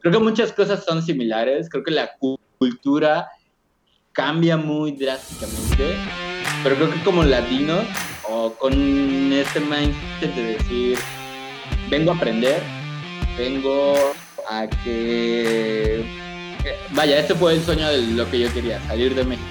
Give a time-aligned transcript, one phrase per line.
[0.00, 2.10] creo que muchas cosas son similares, creo que la
[2.58, 3.28] cultura
[4.12, 5.96] cambia muy drásticamente,
[6.62, 7.84] pero creo que como latinos
[8.28, 8.72] o con
[9.32, 10.98] este mindset de decir,
[11.88, 12.62] vengo a aprender,
[13.36, 13.94] vengo
[14.48, 16.04] a que...
[16.90, 19.46] Vaya, este fue el sueño de lo que yo quería, salir de México.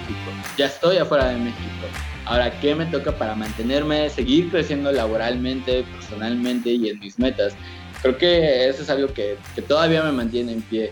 [0.57, 1.87] Ya estoy afuera de México.
[2.25, 7.55] Ahora, ¿qué me toca para mantenerme, seguir creciendo laboralmente, personalmente y en mis metas?
[8.01, 10.91] Creo que eso es algo que, que todavía me mantiene en pie.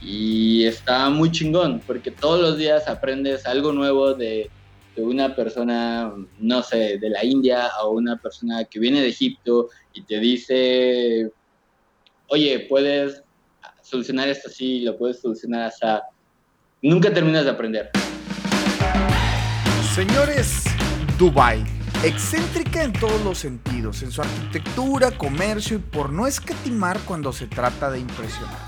[0.00, 4.50] Y está muy chingón, porque todos los días aprendes algo nuevo de,
[4.96, 9.68] de, una persona, no sé, de la India o una persona que viene de Egipto
[9.94, 11.30] y te dice,
[12.28, 13.22] oye, puedes
[13.82, 15.86] solucionar esto así, lo puedes solucionar así.
[16.82, 17.90] Nunca terminas de aprender.
[19.94, 20.64] Señores,
[21.18, 21.62] Dubai,
[22.04, 27.46] excéntrica en todos los sentidos, en su arquitectura, comercio y por no escatimar cuando se
[27.46, 28.58] trata de impresionar.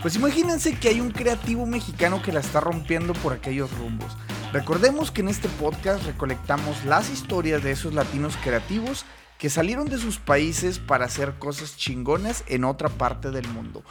[0.00, 4.16] Pues imagínense que hay un creativo mexicano que la está rompiendo por aquellos rumbos.
[4.52, 9.04] Recordemos que en este podcast recolectamos las historias de esos latinos creativos
[9.38, 13.82] que salieron de sus países para hacer cosas chingonas en otra parte del mundo.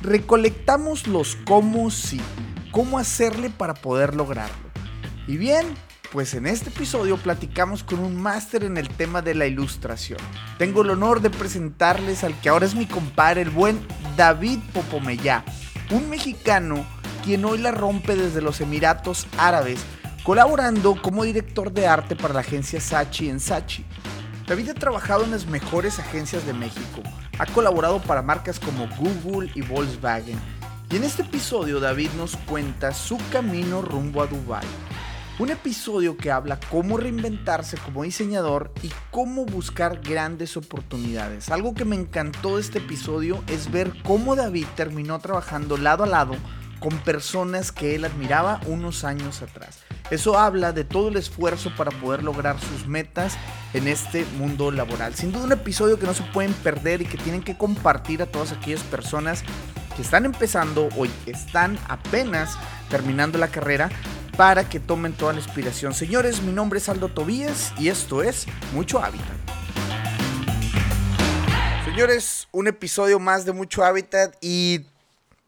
[0.00, 2.20] Recolectamos los cómo sí,
[2.72, 4.66] cómo hacerle para poder lograrlo.
[5.28, 5.66] Y bien,
[6.12, 10.18] pues en este episodio platicamos con un máster en el tema de la ilustración.
[10.58, 13.78] Tengo el honor de presentarles al que ahora es mi compadre, el buen
[14.16, 15.44] David Popomeyá,
[15.90, 16.86] un mexicano
[17.24, 19.80] quien hoy la rompe desde los Emiratos Árabes,
[20.22, 23.84] colaborando como director de arte para la agencia Sachi en Sachi.
[24.46, 27.02] David ha trabajado en las mejores agencias de México,
[27.38, 30.38] ha colaborado para marcas como Google y Volkswagen.
[30.88, 34.66] Y en este episodio David nos cuenta su camino rumbo a Dubai
[35.38, 41.50] un episodio que habla cómo reinventarse como diseñador y cómo buscar grandes oportunidades.
[41.50, 46.06] Algo que me encantó de este episodio es ver cómo David terminó trabajando lado a
[46.06, 46.34] lado
[46.80, 49.85] con personas que él admiraba unos años atrás.
[50.10, 53.36] Eso habla de todo el esfuerzo para poder lograr sus metas
[53.74, 55.14] en este mundo laboral.
[55.14, 58.26] Sin duda un episodio que no se pueden perder y que tienen que compartir a
[58.26, 59.42] todas aquellas personas
[59.96, 62.56] que están empezando o están apenas
[62.88, 63.90] terminando la carrera
[64.36, 65.94] para que tomen toda la inspiración.
[65.94, 69.36] Señores, mi nombre es Aldo Tobías y esto es Mucho Hábitat.
[71.84, 74.86] Señores, un episodio más de Mucho Hábitat y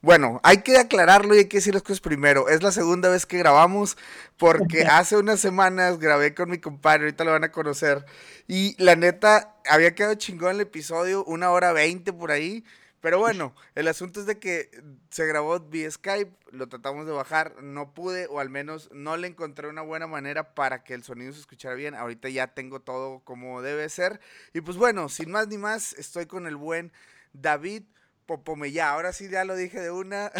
[0.00, 2.48] bueno, hay que aclararlo y hay que decir las cosas primero.
[2.48, 3.96] Es la segunda vez que grabamos
[4.36, 8.04] porque hace unas semanas grabé con mi compadre, ahorita lo van a conocer.
[8.46, 12.64] Y la neta, había quedado chingón el episodio, una hora veinte por ahí.
[13.00, 14.70] Pero bueno, el asunto es de que
[15.10, 19.28] se grabó vía Skype, lo tratamos de bajar, no pude, o al menos no le
[19.28, 21.94] encontré una buena manera para que el sonido se escuchara bien.
[21.94, 24.20] Ahorita ya tengo todo como debe ser.
[24.52, 26.92] Y pues bueno, sin más ni más, estoy con el buen
[27.32, 27.84] David
[28.28, 28.90] Popomeyá.
[28.90, 30.30] Ahora sí ya lo dije de una.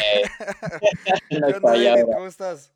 [1.30, 2.04] ¿Qué onda, David?
[2.04, 2.72] ¿Cómo estás?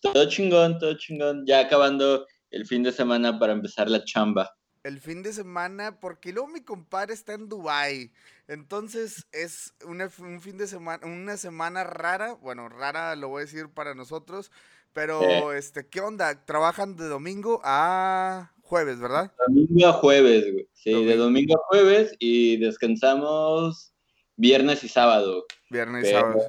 [0.00, 1.44] Todo chingón, todo chingón.
[1.44, 4.54] Ya acabando el fin de semana para empezar la chamba
[4.84, 8.10] el fin de semana, porque luego mi compadre está en Dubai.
[8.46, 13.68] Entonces es un fin de semana, una semana rara, bueno, rara lo voy a decir
[13.68, 14.50] para nosotros,
[14.94, 16.46] pero este, ¿qué onda?
[16.46, 19.30] Trabajan de domingo a jueves, ¿verdad?
[19.46, 20.68] Domingo a jueves, güey.
[20.72, 23.92] Sí, de domingo a jueves y descansamos
[24.38, 25.44] viernes y sábado.
[25.68, 26.40] Viernes y sábado.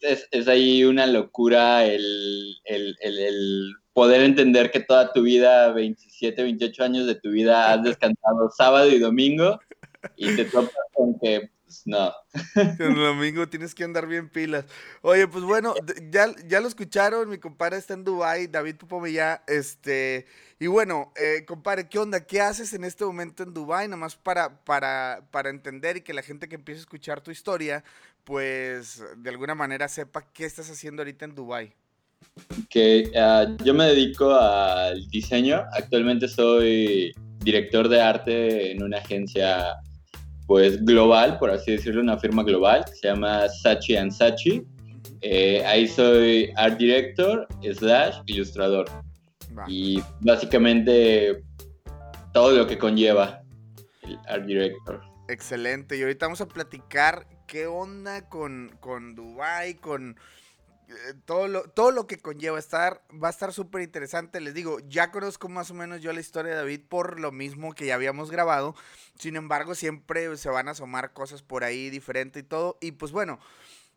[0.00, 6.84] Es, ahí una locura el, el, el poder entender que toda tu vida, 27, 28
[6.84, 9.60] años de tu vida, has descansado sábado y domingo
[10.16, 12.12] y te topas con que, pues no.
[12.78, 14.64] El domingo tienes que andar bien pilas.
[15.02, 15.74] Oye, pues bueno,
[16.10, 20.26] ya, ya lo escucharon, mi compadre está en Dubai, David Pupomilla, este,
[20.58, 22.26] y bueno, eh, compadre, ¿qué onda?
[22.26, 23.88] ¿Qué haces en este momento en Dubai?
[23.88, 27.30] Nada más para, para, para entender y que la gente que empiece a escuchar tu
[27.30, 27.84] historia,
[28.24, 31.74] pues de alguna manera sepa qué estás haciendo ahorita en Dubai
[32.70, 35.64] que uh, yo me dedico al diseño.
[35.72, 39.76] Actualmente soy director de arte en una agencia
[40.46, 44.62] pues global, por así decirlo, una firma global se llama Sachi and Sachi.
[45.20, 48.86] Eh, ahí soy art director slash ilustrador.
[49.66, 51.42] Y básicamente
[52.32, 53.42] todo lo que conlleva
[54.02, 55.00] el art director.
[55.28, 55.96] Excelente.
[55.96, 60.16] Y ahorita vamos a platicar qué onda con, con Dubai, con
[61.24, 64.40] todo lo, todo lo que conlleva estar, va a estar súper interesante.
[64.40, 67.74] Les digo, ya conozco más o menos yo la historia de David por lo mismo
[67.74, 68.74] que ya habíamos grabado.
[69.18, 72.78] Sin embargo, siempre se van a asomar cosas por ahí diferente y todo.
[72.80, 73.38] Y pues bueno,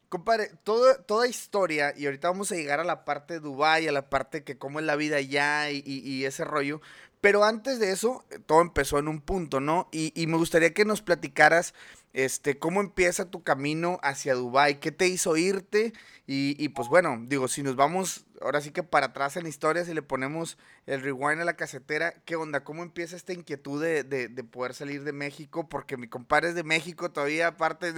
[0.10, 3.92] compadre, todo, toda historia, y ahorita vamos a llegar a la parte de Dubai, a
[3.92, 6.82] la parte que cómo es la vida allá y, y ese rollo.
[7.20, 9.90] Pero antes de eso, todo empezó en un punto, ¿no?
[9.92, 11.74] Y me gustaría que nos platicaras
[12.14, 14.80] este, ¿cómo empieza tu camino hacia Dubai?
[14.80, 15.94] ¿Qué te hizo irte?
[16.30, 19.86] Y, pues bueno, digo, si nos vamos ahora sí que para atrás en la historia,
[19.86, 22.66] si le ponemos el rewind a la casetera, ¿qué onda?
[22.66, 25.70] ¿Cómo empieza esta inquietud de, poder salir de México?
[25.70, 27.94] Porque mi compadre es de México todavía, aparte,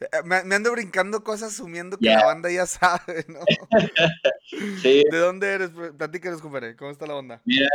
[0.00, 3.40] eh, me, ando brincando cosas asumiendo que la banda ya sabe, ¿no?
[4.82, 5.04] sí.
[5.08, 5.70] ¿De dónde eres?
[5.96, 7.42] Platícanos, compadre, ¿cómo está la onda?
[7.44, 7.68] Mira,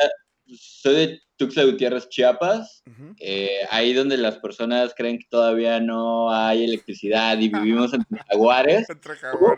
[0.58, 2.84] soy de Tuxtla Gutiérrez, Chiapas,
[3.20, 8.88] eh, ahí donde las personas creen que todavía no hay electricidad y vivimos en Jaguares.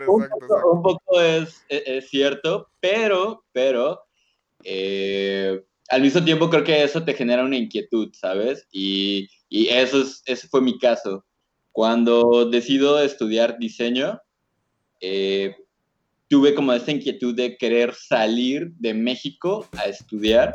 [0.06, 0.28] un,
[0.72, 1.64] un, poco es,
[2.08, 4.00] cierto, pero, pero,
[4.64, 8.66] eh, al mismo tiempo creo que eso te genera una inquietud, ¿sabes?
[8.72, 11.24] Y, y eso es, ese fue mi caso.
[11.72, 14.20] Cuando decido estudiar diseño,
[15.00, 15.54] eh,
[16.28, 20.54] tuve como esta inquietud de querer salir de México a estudiar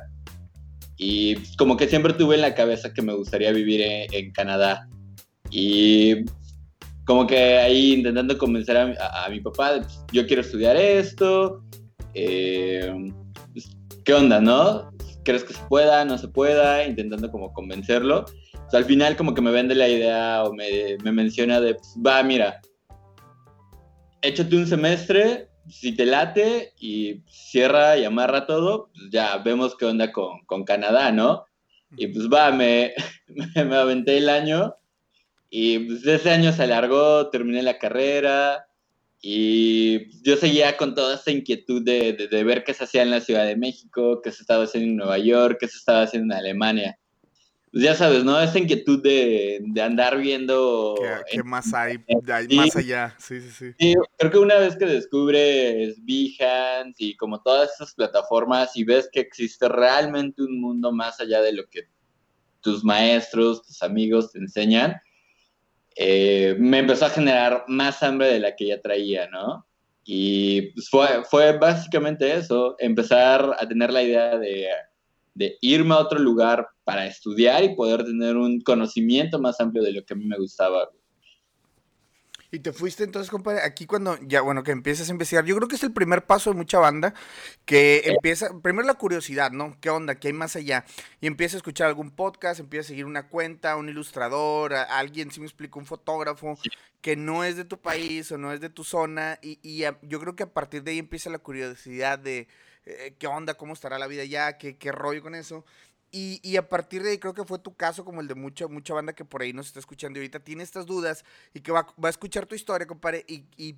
[1.04, 4.88] y como que siempre tuve en la cabeza que me gustaría vivir en, Canadá.
[5.50, 6.26] Y
[7.06, 11.64] como que ahí intentando convencer a, mi papá, pues, yo quiero estudiar esto.
[12.14, 12.94] Eh,
[13.52, 13.76] pues,
[14.06, 14.92] ¿Qué onda, no?
[15.24, 16.86] ¿Crees que se pueda, no se pueda?
[16.86, 18.26] Intentando como convencerlo.
[18.72, 22.22] al final como que me vende la idea o me, me menciona de, pues, va,
[22.22, 22.62] mira,
[24.22, 29.86] échate un semestre, si te late y cierra y amarra todo, pues ya vemos qué
[29.86, 31.46] onda con, con Canadá, ¿no?
[31.98, 32.94] Y pues va, me,
[33.56, 34.76] me, aventé el año
[35.50, 38.66] y pues ese año se alargó, terminé la carrera
[39.22, 43.12] y yo seguía con toda esa inquietud de, de, de, ver qué se hacía en
[43.12, 46.34] la Ciudad de México, qué se estaba haciendo en Nueva York, qué se estaba haciendo
[46.34, 46.98] en Alemania
[47.72, 48.40] pues ya sabes, ¿no?
[48.42, 50.96] Esa inquietud de, andar viendo...
[51.32, 52.04] ¿Qué, más hay,
[52.54, 53.16] más allá?
[53.18, 53.94] Sí, sí, sí, sí.
[54.18, 59.22] Creo que una vez que descubres Behance y como todas esas plataformas y ves que
[59.22, 61.84] existe realmente un mundo más allá de lo que
[62.60, 65.00] tus maestros, tus amigos te enseñan,
[65.96, 69.66] eh, me empezó a generar más hambre de la que ya traía, ¿no?
[70.04, 74.68] Y pues fue, fue básicamente eso, empezar a tener la idea de
[75.34, 79.94] de irme a otro lugar para estudiar y poder tener un conocimiento más amplio de
[79.94, 80.90] lo que a mí me gustaba.
[82.54, 85.46] Y te fuiste entonces, compadre, aquí cuando ya, bueno, que empiezas a investigar.
[85.46, 87.14] Yo creo que es el primer paso de mucha banda
[87.64, 89.78] que empieza, primero la curiosidad, ¿no?
[89.80, 90.16] ¿Qué onda?
[90.16, 90.84] ¿Qué hay más allá?
[91.22, 95.40] Y empieza a escuchar algún podcast, empieza a seguir una cuenta, un ilustrador, alguien, si
[95.40, 96.58] me explico, un fotógrafo
[97.00, 99.40] que no es de tu país o no es de tu zona.
[99.42, 102.50] Y, y yo creo que a partir de ahí empieza la curiosidad de,
[102.86, 105.66] eh, qué onda, cómo estará la vida allá, qué, qué rollo con eso.
[106.12, 108.68] Y, y, a partir de ahí creo que fue tu caso, como el de mucha,
[108.68, 111.24] mucha banda que por ahí nos está escuchando y ahorita tiene estas dudas
[111.54, 113.78] y que va, va a escuchar tu historia, compadre, y, y,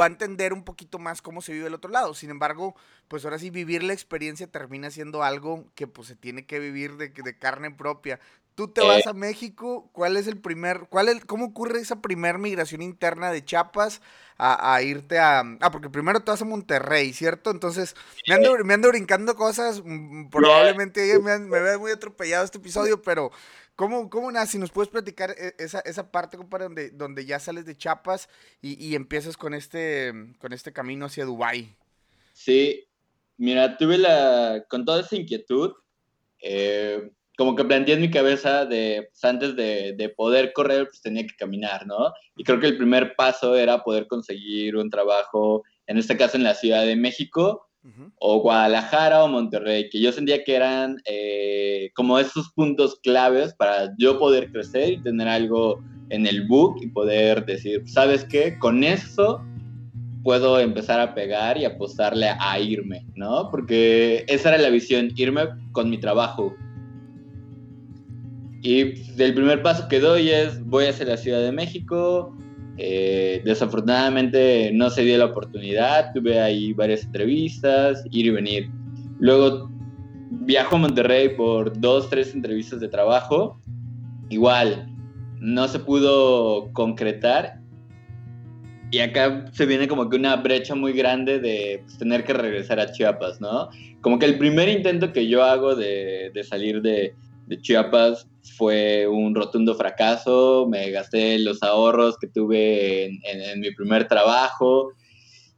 [0.00, 2.14] va a entender un poquito más cómo se vive el otro lado.
[2.14, 2.74] Sin embargo,
[3.08, 6.96] pues ahora sí, vivir la experiencia termina siendo algo que pues se tiene que vivir
[6.96, 8.20] de, de carne propia.
[8.54, 9.08] Tú te vas eh.
[9.08, 13.44] a México, ¿cuál es el primer, cuál es, cómo ocurre esa primer migración interna de
[13.44, 14.02] Chiapas
[14.44, 17.50] a, irte a, ah, porque primero te vas a Monterrey, ¿cierto?
[17.50, 17.94] Entonces,
[18.26, 23.00] me ando, me ando brincando cosas, mm, probablemente me, me vea muy atropellado este episodio,
[23.00, 23.30] pero
[23.76, 24.52] ¿cómo, cómo nace?
[24.52, 28.28] Si nos puedes platicar e, esa, esa parte, compadre, donde, donde ya sales de Chiapas
[28.60, 31.76] y, y empiezas con este, con este camino hacia Dubái.
[32.32, 32.84] Sí,
[33.36, 35.72] mira, tuve la, con toda esa inquietud,
[36.40, 41.00] eh, como que planteé en mi cabeza de, pues, antes de, de, poder correr, pues
[41.00, 42.12] tenía que caminar, ¿no?
[42.36, 46.44] Y creo que el primer paso era poder conseguir un trabajo, en este caso en
[46.44, 47.68] la Ciudad de México,
[48.18, 53.92] o Guadalajara o Monterrey, que yo sentía que eran eh, como esos puntos claves para
[53.98, 58.56] yo poder crecer y tener algo en el book y poder decir, ¿sabes qué?
[58.58, 59.42] Con eso
[60.22, 63.50] puedo empezar a pegar y apostarle a irme, ¿no?
[63.50, 66.54] Porque esa era la visión, irme con mi trabajo,
[68.62, 68.80] y
[69.20, 72.36] el primer paso que doy es, voy hacia la Ciudad de México.
[72.78, 78.70] Eh, desafortunadamente no se dio la oportunidad, tuve ahí varias entrevistas, ir y venir.
[79.18, 79.68] Luego
[80.30, 83.60] viajo a Monterrey por dos, tres entrevistas de trabajo.
[84.30, 84.88] Igual,
[85.40, 87.60] no se pudo concretar.
[88.92, 92.78] Y acá se viene como que una brecha muy grande de pues, tener que regresar
[92.78, 93.70] a Chiapas, ¿no?
[94.02, 97.14] Como que el primer intento que yo hago de, de salir de,
[97.46, 104.08] de Chiapas fue un rotundo fracaso, me gasté los ahorros que tuve en, mi primer
[104.08, 104.92] trabajo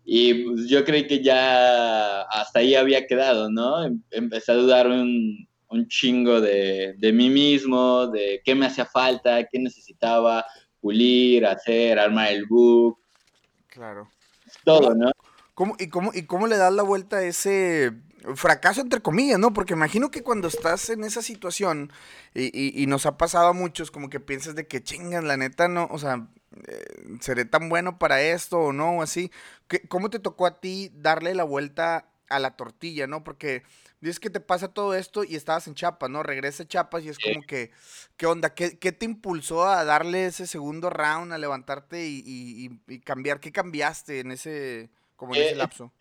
[0.04, 3.84] y pues, yo creí que ya hasta ahí había quedado, ¿no?
[3.84, 8.84] Em, empecé a dudar un, un chingo de, de, mí mismo, de qué me hacía
[8.84, 10.44] falta, qué necesitaba
[10.80, 12.98] pulir, hacer, armar el book.
[13.68, 14.10] Claro.
[14.64, 15.10] Todo, ¿no?
[15.54, 17.92] ¿Cómo, y, cómo, ¿Y cómo le das la vuelta a ese
[18.34, 19.52] fracaso entre comillas, ¿no?
[19.52, 21.92] Porque imagino que cuando estás en esa situación
[22.34, 25.88] y, nos ha pasado a muchos, como que piensas de que chingan, la neta, no,
[25.90, 26.26] o sea,
[26.66, 26.84] eh,
[27.20, 29.30] seré tan bueno para esto o no, o así.
[29.88, 33.24] ¿Cómo te tocó a ti darle la vuelta a la tortilla, no?
[33.24, 33.62] Porque
[34.00, 36.22] dices que te pasa todo esto y estabas en Chiapas, ¿no?
[36.22, 37.70] Regresa a Chiapas y es como que,
[38.16, 38.54] ¿qué onda?
[38.54, 43.40] ¿Qué, te impulsó a darle ese segundo round, a levantarte y, cambiar?
[43.40, 45.92] ¿Qué cambiaste en ese, como en ese eh, lapso?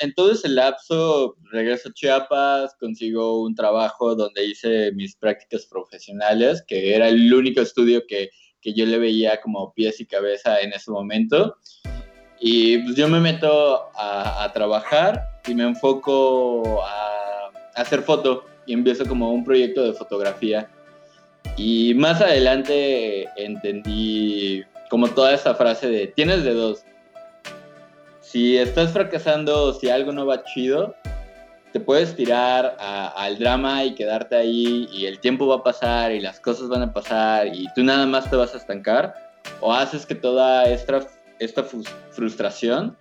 [0.00, 6.64] En, todo ese lapso, regreso a Chiapas, consigo un trabajo donde hice mis prácticas profesionales,
[6.66, 8.30] que era el único estudio que,
[8.62, 11.58] yo le veía como pies y cabeza en ese momento.
[12.40, 18.72] Y pues yo me meto a, a trabajar y me enfoco a hacer foto y
[18.72, 20.70] empiezo como un proyecto de fotografía.
[21.56, 26.84] Y más adelante entendí como toda esa frase de tienes de dos.
[28.34, 30.96] Si estás fracasando, si algo no va chido,
[31.72, 36.18] te puedes tirar al drama y quedarte ahí y el tiempo va a pasar y
[36.18, 39.14] las cosas van a pasar y tú nada más te vas a estancar
[39.60, 41.06] o haces que toda esta,
[41.38, 41.62] esta
[42.10, 42.96] frustración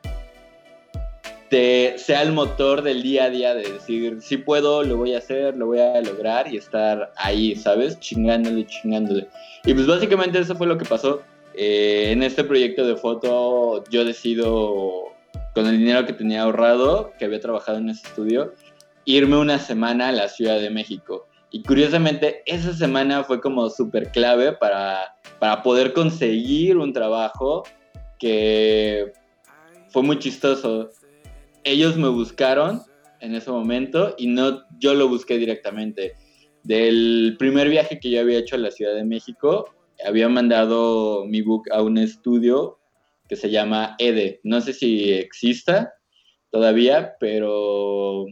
[1.50, 5.58] sea el motor del día a día de decir, si puedo, lo voy a hacer,
[5.58, 8.00] lo voy a lograr y estar ahí, ¿sabes?
[8.00, 9.28] Chingándole, chingándole.
[9.66, 11.24] Y pues básicamente eso fue lo que pasó.
[11.56, 15.13] Eh, en este proyecto de foto yo decido,
[15.54, 18.54] con el dinero que tenía ahorrado, que había trabajado en ese estudio,
[19.06, 21.28] irme una semana a la Ciudad de México.
[21.52, 27.64] Y curiosamente, esa semana fue como súper clave para, para poder conseguir un trabajo
[28.18, 29.14] que
[29.90, 30.90] fue muy chistoso
[31.64, 32.82] ellos me buscaron
[33.20, 36.14] en ese momento y no yo lo busqué directamente.
[36.64, 39.74] Del primer viaje que yo había hecho a la Ciudad de México,
[40.06, 42.80] había mandado mi book a un estudio
[43.34, 44.42] que se llama EDE.
[44.44, 45.92] No sé si exista
[46.52, 48.28] todavía, pero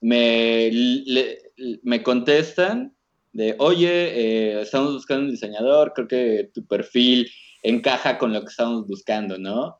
[0.00, 0.70] me,
[1.82, 2.96] me contestan
[3.32, 7.30] de, oye, eh, estamos buscando un diseñador, creo que tu perfil
[7.62, 9.78] encaja con lo que estamos buscando, ¿no?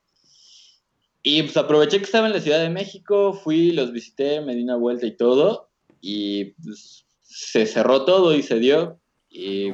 [1.23, 4.63] Y pues aproveché que estaba en la Ciudad de México, fui, los visité, me di
[4.63, 5.71] una vuelta y todo,
[6.03, 9.01] y pues se cerró todo y se dio.
[9.31, 9.73] Y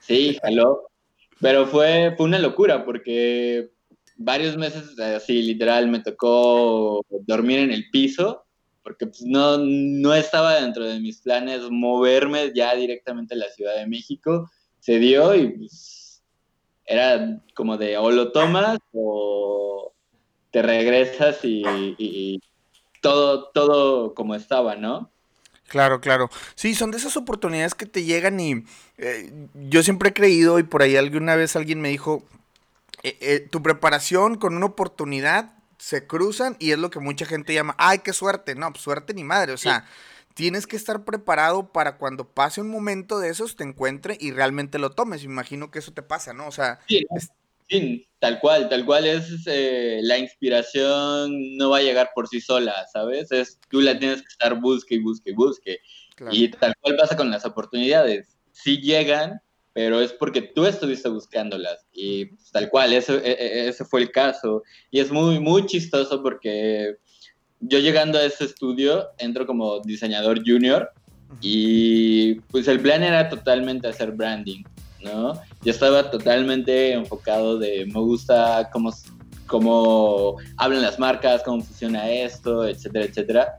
[0.00, 0.90] sí, jaló.
[1.40, 3.70] Pero fue, fue una locura porque
[4.16, 8.44] varios meses así literal me tocó dormir en el piso
[8.84, 13.76] porque pues, no, no estaba dentro de mis planes moverme ya directamente a la Ciudad
[13.76, 14.50] de México.
[14.78, 16.22] Se dio y pues
[16.84, 19.92] era como de o lo tomas o,
[20.50, 22.38] te regresas y,
[23.00, 25.10] todo, todo como estaba, ¿no?
[25.68, 26.30] Claro, claro.
[26.54, 28.64] Sí, son de esas oportunidades que te llegan y
[28.98, 32.24] eh, yo siempre he creído y por ahí alguna vez alguien me dijo,
[33.02, 37.54] eh, eh, tu preparación con una oportunidad se cruzan y es lo que mucha gente
[37.54, 38.54] llama, ay, qué suerte.
[38.54, 39.86] No, pues, suerte ni madre, o sea,
[40.34, 44.78] tienes que estar preparado para cuando pase un momento de esos te encuentre y realmente
[44.78, 45.24] lo tomes.
[45.24, 46.46] Imagino que eso te pasa, ¿no?
[46.46, 47.06] O sea, Sí,
[48.18, 52.74] tal cual, tal cual es eh, la inspiración no va a llegar por sí sola,
[52.92, 53.30] ¿sabes?
[53.32, 55.78] Es tú la tienes que estar busque y busque y busque.
[56.30, 58.36] Y tal cual pasa con las oportunidades.
[58.52, 59.40] Sí llegan,
[59.72, 61.86] pero es porque tú estuviste buscándolas.
[61.92, 64.62] Y pues, tal cual, eso, e, e, ese fue el caso.
[64.90, 66.96] Y es muy, muy chistoso porque
[67.60, 70.92] yo llegando a ese estudio entro como diseñador junior
[71.40, 74.62] y pues el plan era totalmente hacer branding.
[75.04, 75.34] ¿No?
[75.62, 78.92] Yo estaba totalmente enfocado de me gusta cómo,
[79.46, 83.56] cómo hablan las marcas, cómo funciona esto, etcétera, etcétera.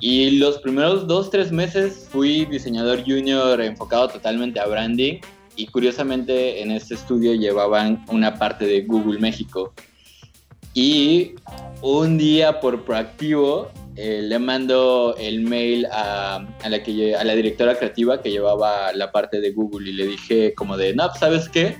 [0.00, 5.20] Y los primeros dos, tres meses fui diseñador junior enfocado totalmente a branding
[5.54, 9.72] y curiosamente en este estudio llevaban una parte de Google México.
[10.74, 11.34] Y
[11.82, 17.76] un día por proactivo eh, le mando el mail a, la que, a la directora
[17.76, 21.48] creativa que llevaba la parte de Google y le dije como de, no, pues, ¿sabes
[21.48, 21.76] qué?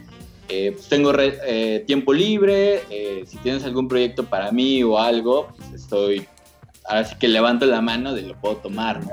[0.48, 2.82] Eh, pues tengo eh, tiempo libre,
[3.26, 6.26] si tienes algún proyecto para mí o algo, pues estoy,
[6.86, 9.12] ahora sí que levanto la mano de lo puedo tomar, ¿no?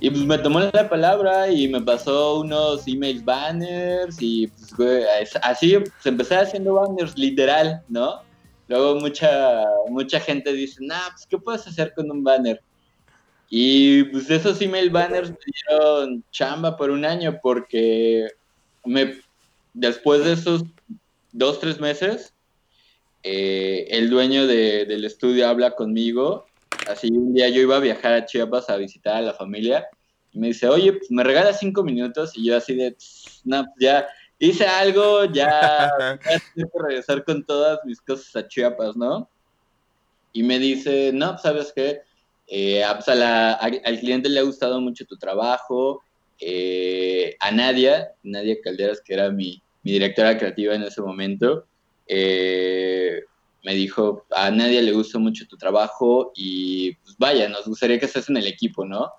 [0.00, 4.46] Y pues me tomó la palabra y me pasó unos emails banners y
[4.76, 5.06] pues
[5.42, 8.25] así se empecé haciendo banners literal, ¿no?
[8.68, 12.60] Luego mucha, mucha gente dice, nah, pues ¿qué puedes hacer con un banner?
[13.48, 18.28] Y pues esos email banners me dieron chamba por un año porque
[18.84, 19.20] me,
[19.72, 20.64] después de esos
[21.32, 22.34] dos, tres meses,
[23.22, 26.46] eh, el dueño del estudio habla conmigo.
[26.88, 29.86] Así un día yo iba a viajar a Chiapas a visitar a la familia
[30.32, 32.96] y me dice, oye, pues me regalas cinco minutos y yo así de,
[33.44, 34.06] no, pues ya
[34.38, 36.18] hice algo, ya,
[36.54, 39.28] tengo que regresar con todas mis cosas a Chiapas, ¿no?
[40.32, 42.02] Y me dice, no, ¿sabes qué?
[42.46, 46.02] eh, pues, al cliente le ha gustado mucho tu trabajo,
[46.40, 51.64] eh, a Nadia, Nadia Calderas, que era mi, directora creativa en ese momento,
[52.08, 53.22] eh,
[53.64, 58.06] me dijo, a Nadia le gustó mucho tu trabajo y pues vaya, nos gustaría que
[58.06, 59.12] estés en el equipo, ¿no?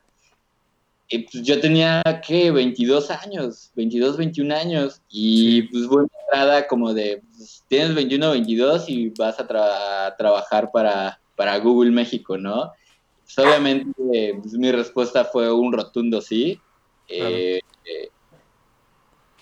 [1.09, 2.51] Y pues yo tenía, ¿qué?
[2.51, 5.01] 22 años, 22, 21 años.
[5.09, 9.47] Y pues buena entrada como de, pues, tienes 21, 22 y vas a,
[10.17, 12.71] trabajar para, para Google México, ¿no?
[13.23, 13.91] Pues obviamente
[14.41, 16.59] pues, mi respuesta fue un rotundo sí.
[17.07, 18.09] Eh, eh,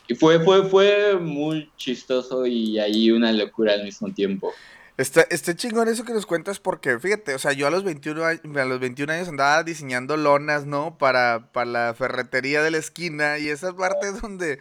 [0.07, 4.51] y fue, fue, fue muy chistoso y ahí una locura al mismo tiempo.
[4.97, 8.23] Está, está chingón eso que nos cuentas porque, fíjate, o sea, yo a los 21,
[8.23, 10.97] a los 21 años andaba diseñando lonas, ¿no?
[10.97, 14.59] Para, para la ferretería de la esquina y esa parte donde,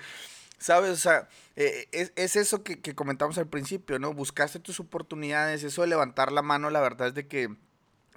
[0.58, 0.90] ¿sabes?
[0.90, 4.12] O sea, eh, es, es, eso que, que, comentamos al principio, ¿no?
[4.12, 7.54] Buscaste tus oportunidades, eso de levantar la mano, la verdad es de que...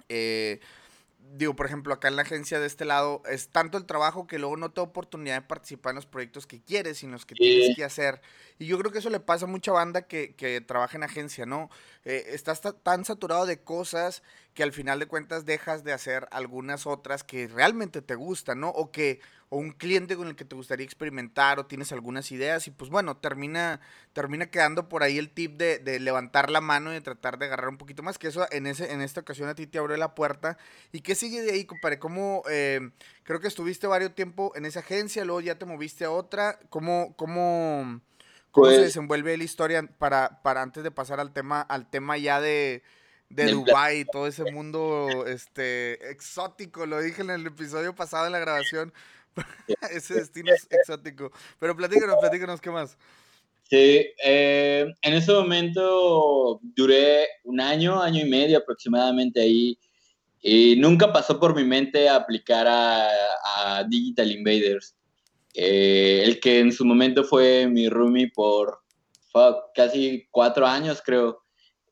[0.08, 0.60] Eh,
[1.34, 4.38] digo, por ejemplo, acá en la agencia de este lado, es tanto el trabajo que
[4.38, 7.34] luego no te da oportunidad de participar en los proyectos que quieres, sino los que
[7.34, 8.20] tienes que hacer.
[8.58, 11.46] Y yo creo que eso le pasa a mucha banda que, que trabaja en agencia,
[11.46, 11.70] ¿no?
[12.04, 14.22] Eh, estás tan saturado de cosas
[14.58, 18.70] que al final de cuentas dejas de hacer algunas otras que realmente te gustan, ¿no?
[18.70, 22.66] O que o un cliente con el que te gustaría experimentar o tienes algunas ideas
[22.66, 23.80] y pues bueno, termina,
[24.12, 27.68] termina quedando por ahí el tip de, levantar la mano y de tratar de agarrar
[27.68, 30.16] un poquito más, que eso en, ese, en esta ocasión a ti te abrió la
[30.16, 30.58] puerta.
[30.90, 32.00] ¿Y qué sigue de ahí, compadre?
[32.00, 32.80] ¿Cómo, eh,
[33.22, 37.14] creo que estuviste varios tiempo en esa agencia, luego ya te moviste a otra, ¿cómo,
[37.16, 38.00] cómo,
[38.50, 42.18] cómo se pues desenvuelve la historia para, para antes de pasar al tema, al tema
[42.18, 42.82] ya de
[43.30, 48.38] de Dubai todo ese mundo este exótico, lo dije en el episodio pasado en la
[48.38, 48.92] grabación,
[49.90, 51.30] ese destino es exótico.
[51.58, 52.96] Pero platícanos, platícanos, ¿qué más?
[53.68, 59.78] Sí, eh, en ese momento duré un año, año y medio aproximadamente ahí,
[60.40, 64.94] y nunca pasó por mi mente aplicar a, Digital Invaders.
[65.54, 68.80] Eh, el que en su momento fue mi roomie por
[69.74, 71.42] casi cuatro años, creo.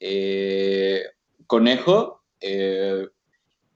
[0.01, 1.03] Eh,
[1.47, 3.07] conejo, eh,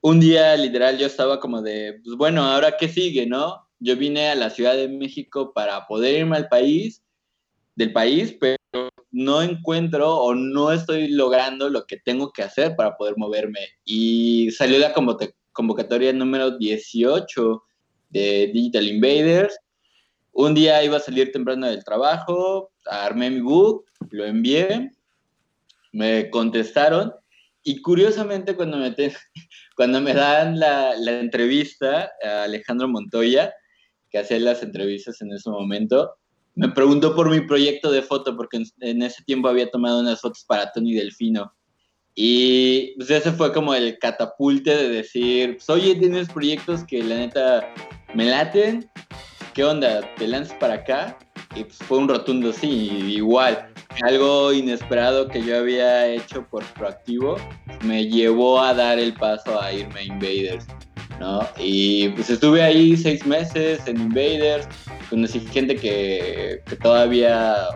[0.03, 3.67] un día literal yo estaba como de, pues bueno, ahora qué sigue, ¿no?
[3.79, 7.03] Yo vine a la Ciudad de México para poder irme al país,
[7.75, 8.57] del país, pero
[9.11, 13.61] no encuentro o no estoy logrando lo que tengo que hacer para poder moverme.
[13.85, 14.95] Y salió la
[15.53, 17.63] convocatoria número 18
[18.11, 19.59] de Digital Invaders.
[20.33, 24.93] Un día iba a salir temprano del trabajo, armé mi book, lo envié,
[25.93, 27.13] me contestaron
[27.63, 28.91] y curiosamente cuando me,
[30.15, 33.53] dan la, entrevista a Alejandro Montoya,
[34.11, 36.15] que hacía las entrevistas en ese momento,
[36.55, 40.45] me preguntó por mi proyecto de foto, porque en, ese tiempo había tomado unas fotos
[40.47, 41.53] para Tony Delfino.
[42.15, 47.17] Y pues ese fue como el catapulte de decir, pues, oye, tienes proyectos que la
[47.17, 47.73] neta
[48.15, 48.91] me laten,
[49.55, 50.01] ¿qué onda?
[50.17, 51.19] ¿Te lanzas para acá?
[51.55, 52.69] Y pues fue un rotundo sí,
[53.15, 53.70] igual.
[54.03, 57.37] Algo inesperado que yo había hecho por proactivo
[57.85, 60.67] me llevó a dar el paso a irme a Invaders,
[61.19, 61.47] ¿no?
[61.59, 64.67] Y pues estuve ahí seis meses en Invaders,
[65.11, 67.69] conocí gente que, que todavía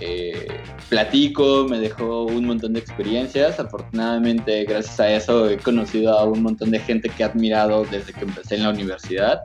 [0.00, 0.46] eh,
[0.88, 3.58] platico, me dejó un montón de experiencias.
[3.58, 8.12] Afortunadamente, gracias a eso, he conocido a un montón de gente que he admirado desde
[8.12, 9.42] que empecé en la universidad.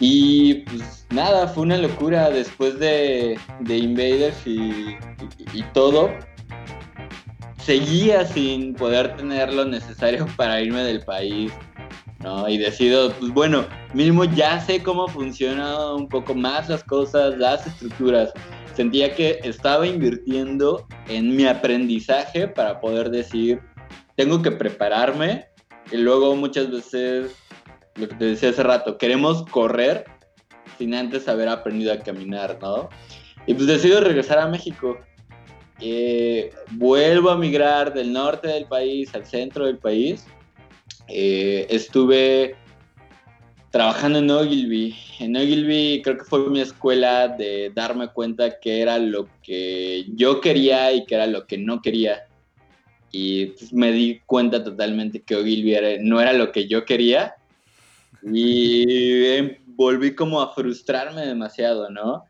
[0.00, 4.96] Y pues nada, fue una locura después de, Invaders y,
[5.74, 6.10] todo.
[7.58, 11.52] Seguía sin poder tener lo necesario para irme del país,
[12.20, 12.48] ¿no?
[12.48, 17.66] Y decido, pues bueno, mínimo ya sé cómo funcionan un poco más las cosas, las
[17.66, 18.32] estructuras.
[18.74, 23.60] Sentía que estaba invirtiendo en mi aprendizaje para poder decir,
[24.16, 25.44] tengo que prepararme.
[25.92, 27.34] Y luego muchas veces
[27.96, 30.04] lo que te decía hace rato, queremos correr
[30.78, 32.88] sin antes haber aprendido a caminar, ¿no?
[33.46, 34.98] Y pues decido regresar a México.
[35.80, 40.26] Eh, vuelvo a migrar del norte del país al centro del país.
[41.08, 42.56] Eh, estuve
[43.70, 44.94] trabajando en Ogilvy.
[45.18, 50.40] En Ogilvy creo que fue mi escuela de darme cuenta que era lo que yo
[50.40, 52.26] quería y que era lo que no quería.
[53.12, 57.34] Y pues, me di cuenta totalmente que Ogilvy no era lo que yo quería
[58.22, 62.24] y volví como a frustrarme demasiado, ¿no?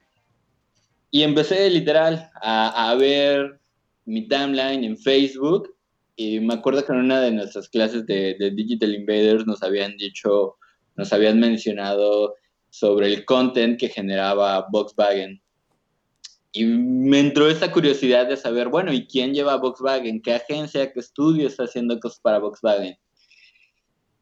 [1.10, 3.58] Y empecé literal a, ver
[4.04, 5.74] mi timeline en Facebook
[6.14, 10.56] y me acuerdo que en una de nuestras clases de, Digital Invaders nos habían dicho,
[10.94, 12.36] nos habían mencionado
[12.68, 15.42] sobre el content que generaba Volkswagen.
[16.52, 20.22] Y me entró esa curiosidad de saber, bueno, ¿y quién lleva Volkswagen?
[20.22, 22.96] ¿Qué agencia, qué estudio está haciendo cosas para Volkswagen?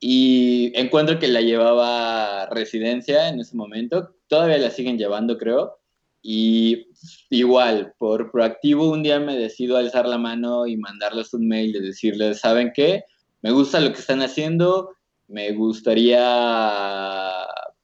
[0.01, 5.79] Y encuentro que la llevaba residencia en ese momento, todavía la siguen llevando creo,
[6.23, 6.89] y
[7.31, 11.81] igual, por proactivo un día me decido alzar la mano y mandarles un mail y
[11.81, 13.05] decirles, ¿saben qué?
[13.43, 14.91] Me gusta lo que están haciendo,
[15.29, 16.23] me gustaría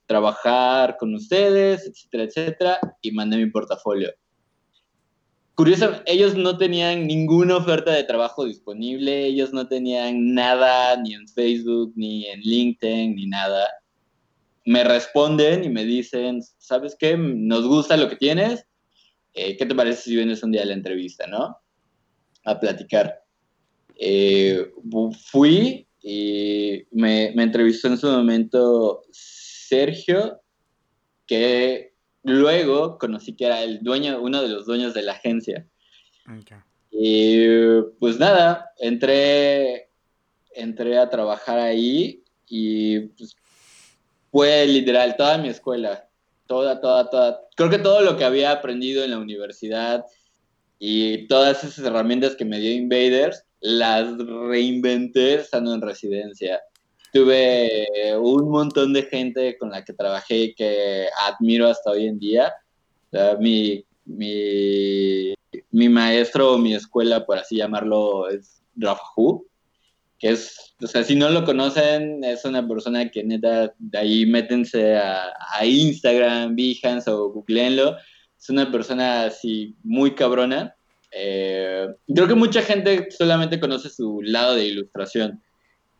[0.07, 4.12] trabajar con ustedes, etcétera, etcétera, y mandé mi portafolio.
[5.55, 11.29] Curiosamente, ellos no tenían ninguna oferta de trabajo disponible, ellos no tenían nada ni en
[11.29, 13.69] Facebook, ni en LinkedIn, ni nada.
[14.64, 17.17] Me responden y me dicen, ¿sabes qué?
[17.17, 18.67] Nos gusta lo que tienes.
[19.33, 21.57] Eh, ¿Qué te parece si vienes un día a la entrevista, no?
[22.45, 23.23] A platicar.
[23.97, 24.73] Eh,
[25.31, 30.40] fui y me, me entrevistó en su momento Sergio,
[31.27, 31.93] que
[32.25, 35.67] luego conocí que era el dueño, uno de los dueños de la agencia.
[36.91, 39.91] Y pues nada, entré,
[40.55, 43.37] entré a trabajar ahí y pues
[44.31, 46.09] fue literal toda mi escuela,
[46.47, 47.41] toda, toda, toda.
[47.57, 50.05] Creo que todo lo que había aprendido en la universidad
[50.79, 56.61] y todas esas herramientas que me dio Invaders, las reinventé estando en residencia
[57.14, 57.87] tuve
[58.18, 62.53] un montón de gente con la que trabajé que admiro hasta hoy en día.
[63.38, 65.33] mi, mi,
[65.70, 69.46] mi, maestro o mi escuela, por así llamarlo, es Rafa Hu,
[70.18, 74.27] que es, o sea, si no lo conocen, es una persona que neta, de ahí
[74.27, 77.96] métense a, a Instagram, Behance o googleenlo.
[78.37, 80.74] Es una persona así muy cabrona.
[81.12, 85.40] Eh, creo que mucha gente solamente conoce su lado de ilustración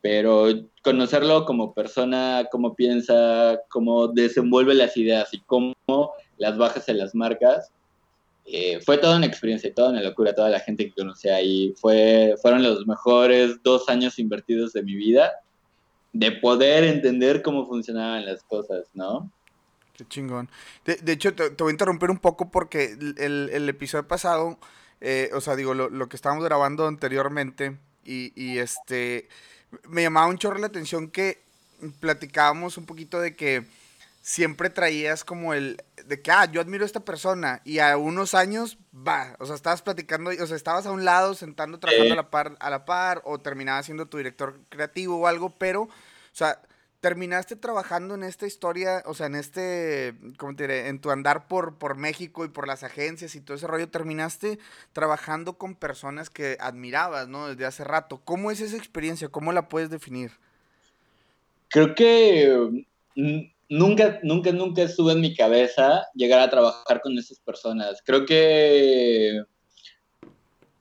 [0.05, 0.49] pero
[0.83, 5.75] conocerlo como persona, cómo piensa, cómo desenvuelve las ideas y cómo
[6.37, 7.73] las bajas en las marcas,
[8.45, 12.35] eh, fue toda una experiencia, toda una locura, toda la gente que conocí ahí, fue,
[12.43, 15.33] fueron los mejores dos años invertidos de mi vida,
[16.12, 19.33] de poder entender cómo funcionaban las cosas, ¿no?
[19.95, 20.51] Qué chingón.
[20.85, 24.59] De, hecho, te, voy a interrumpir un poco porque el, el episodio pasado,
[25.01, 29.29] eh, o sea, digo, lo, lo, que estábamos grabando anteriormente y, y este
[29.89, 31.43] me llamaba un chorro la atención que
[32.01, 33.65] platicábamos un poquito de que
[34.23, 38.35] siempre traías como el de que, ah, yo admiro a esta persona y a unos
[38.35, 42.17] años, va, o sea, estabas platicando, o sea, estabas a un lado sentando, trabajando a
[42.17, 45.91] la par, a la par o terminabas siendo tu director creativo o algo, pero, o
[46.33, 46.61] sea,
[47.05, 50.88] terminaste trabajando en esta historia, o sea, en este, ¿cómo te diré?
[50.88, 54.59] En tu andar por, por México y por las agencias y todo ese rollo, terminaste
[54.95, 57.49] trabajando con personas que admirabas, ¿no?
[57.49, 58.23] Desde hace rato.
[58.25, 59.29] ¿Cómo es esa experiencia?
[59.29, 60.31] ¿Cómo la puedes definir?
[61.69, 62.85] Creo que
[63.17, 68.01] mm, nunca, nunca, nunca estuvo en mi cabeza llegar a trabajar con esas personas.
[68.03, 69.43] Creo que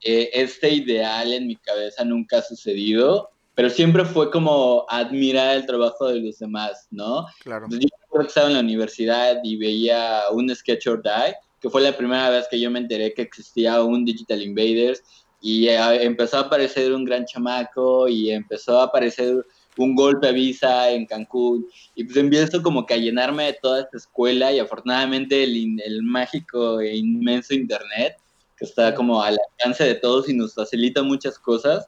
[0.06, 5.66] eh, este ideal en mi cabeza nunca ha sucedido pero siempre fue como admirar el
[5.66, 7.26] trabajo de los demás, ¿no?
[7.42, 7.68] Claro.
[7.70, 12.30] Yo estaba en la universidad y veía un Sketch or Die, que fue la primera
[12.30, 15.04] vez que yo me enteré que existía un Digital Invaders
[15.42, 19.46] y eh, empezó a aparecer un gran chamaco y empezó a aparecer
[19.78, 23.82] un golpe a visa en Cancún y pues empiezo como que a llenarme de toda
[23.82, 28.18] esta escuela y afortunadamente el, el mágico e inmenso internet
[28.56, 31.88] que está como al alcance de todos y nos facilita muchas cosas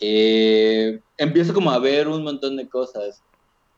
[0.00, 3.22] eh, empiezo como a ver un montón de cosas.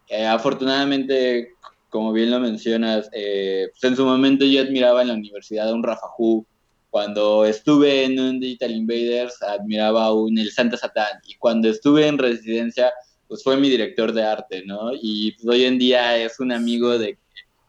[0.09, 1.55] Eh, afortunadamente,
[1.89, 5.75] como bien lo mencionas, eh, pues en su momento yo admiraba en la universidad a
[5.75, 6.45] un Rafa Hu.
[6.91, 11.21] Cuando estuve en un Digital Invaders, admiraba a un El Santa Satán.
[11.27, 12.93] Y cuando estuve en residencia,
[13.29, 14.91] pues fue mi director de arte, ¿no?
[15.01, 17.17] Y pues hoy en día es un amigo de,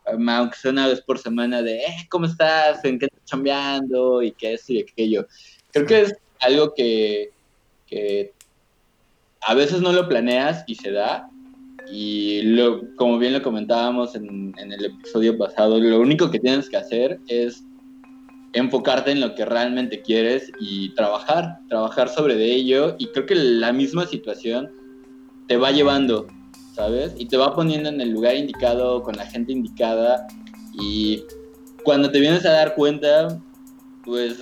[0.06, 2.84] aunque sea una vez por semana, de, eh, ¿cómo estás?
[2.84, 4.24] ¿En qué estás chambeando?
[4.24, 5.28] Y qué es y aquello.
[5.72, 7.30] Creo que es algo que,
[7.86, 8.34] que
[9.47, 11.30] a veces no lo planeas y se da.
[11.91, 16.77] Y lo, como bien lo comentábamos en, el episodio pasado, lo único que tienes que
[16.77, 17.65] hacer es
[18.54, 22.95] enfocarte en lo que realmente quieres y trabajar, trabajar sobre de ello.
[22.99, 24.71] Y creo que la misma situación
[25.47, 26.27] te va llevando,
[26.73, 27.13] ¿sabes?
[27.17, 30.27] Y te va poniendo en el lugar indicado, con la gente indicada.
[30.80, 31.23] Y
[31.84, 33.41] cuando te vienes a dar cuenta,
[34.06, 34.39] pues,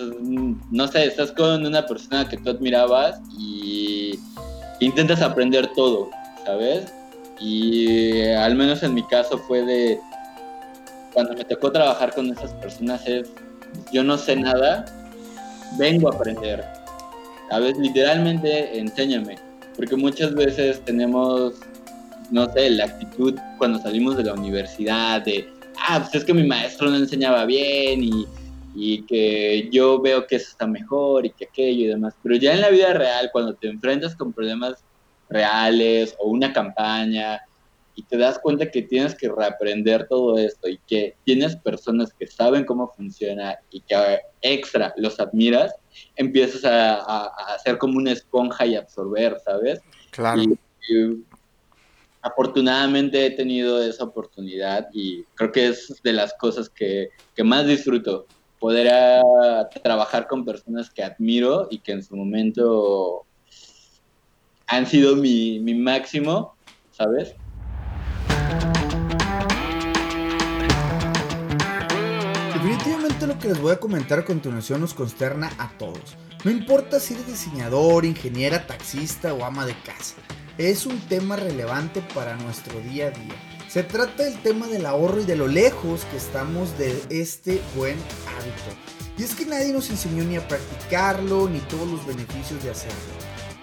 [0.72, 4.20] no sé, estás con una persona que tú admirabas y
[4.80, 6.10] intentas aprender todo,
[6.46, 6.94] ¿sabes?
[7.40, 10.00] Y al menos en mi caso fue de,
[11.14, 13.30] cuando me tocó trabajar con esas personas es,
[13.92, 14.86] yo no sé nada,
[15.78, 16.66] vengo a aprender,
[17.50, 17.78] ¿sabes?
[17.78, 19.38] Literalmente enséñame,
[19.76, 21.56] porque muchas veces tenemos,
[22.32, 25.48] no sé, la actitud cuando salimos de la universidad de,
[25.88, 28.28] ah, pues es que mi maestro no enseñaba bien y
[28.76, 32.16] y que yo veo que eso está mejor y que aquello y demás.
[32.22, 34.84] Pero ya en la vida real, cuando te enfrentas con problemas
[35.30, 37.42] reales o una campaña
[37.96, 42.28] y te das cuenta que tienes que reaprender todo esto y que tienes personas que
[42.28, 45.76] saben cómo funciona y que extra los admiras,
[46.16, 49.82] empiezas a, hacer como una esponja y absorber, ¿sabes?
[50.12, 50.42] Claro.
[52.22, 57.68] afortunadamente he tenido esa oportunidad y creo que es de las cosas que, que más
[57.68, 58.28] disfruto,
[58.60, 63.26] poder ah, trabajar con personas que admiro y que en su momento
[64.68, 66.56] han sido mi, mi máximo,
[66.92, 67.34] ¿sabes?
[72.54, 76.18] Definitivamente lo que les voy a comentar a continuación nos consterna a todos.
[76.44, 80.16] No importa si eres diseñador, ingeniera, taxista o ama de casa.
[80.58, 83.49] Es un tema relevante para nuestro día a día.
[83.70, 88.00] Se trata del tema del ahorro y de lo lejos que estamos de este buen
[88.28, 88.76] hábito.
[89.16, 92.98] Y es que nadie nos enseñó ni a practicarlo ni todos los beneficios de hacerlo.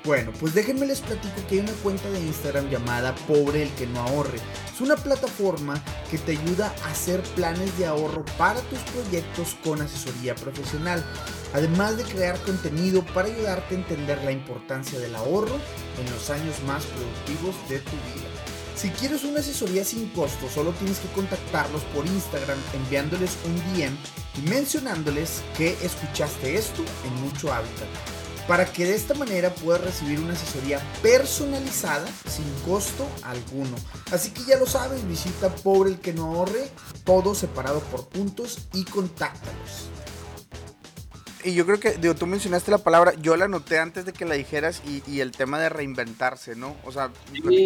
[0.04, 3.88] Bueno, pues déjenme les platico que hay una cuenta de Instagram llamada Pobre el que
[3.88, 4.38] no ahorre.
[4.72, 9.82] Es una plataforma que te ayuda a hacer planes de ahorro para tus proyectos con
[9.82, 11.04] asesoría profesional,
[11.52, 15.56] además de crear contenido para ayudarte a entender la importancia del ahorro
[15.98, 18.35] en los años más productivos de tu vida.
[18.76, 23.96] Si quieres una asesoría sin costo, solo tienes que contactarlos por Instagram enviándoles un DM
[24.36, 27.88] y mencionándoles que escuchaste esto en Mucho Hábitat
[28.46, 33.76] para que de esta manera puedas recibir una asesoría personalizada sin costo alguno.
[34.12, 36.70] Así que ya lo sabes, visita Pobre el que no ahorre,
[37.04, 39.95] todo separado por puntos y contáctalos.
[41.44, 44.24] Y yo creo que, digo, tú mencionaste la palabra, yo la noté antes de que
[44.24, 46.76] la dijeras y, el tema de reinventarse, ¿no?
[46.84, 47.10] O sea,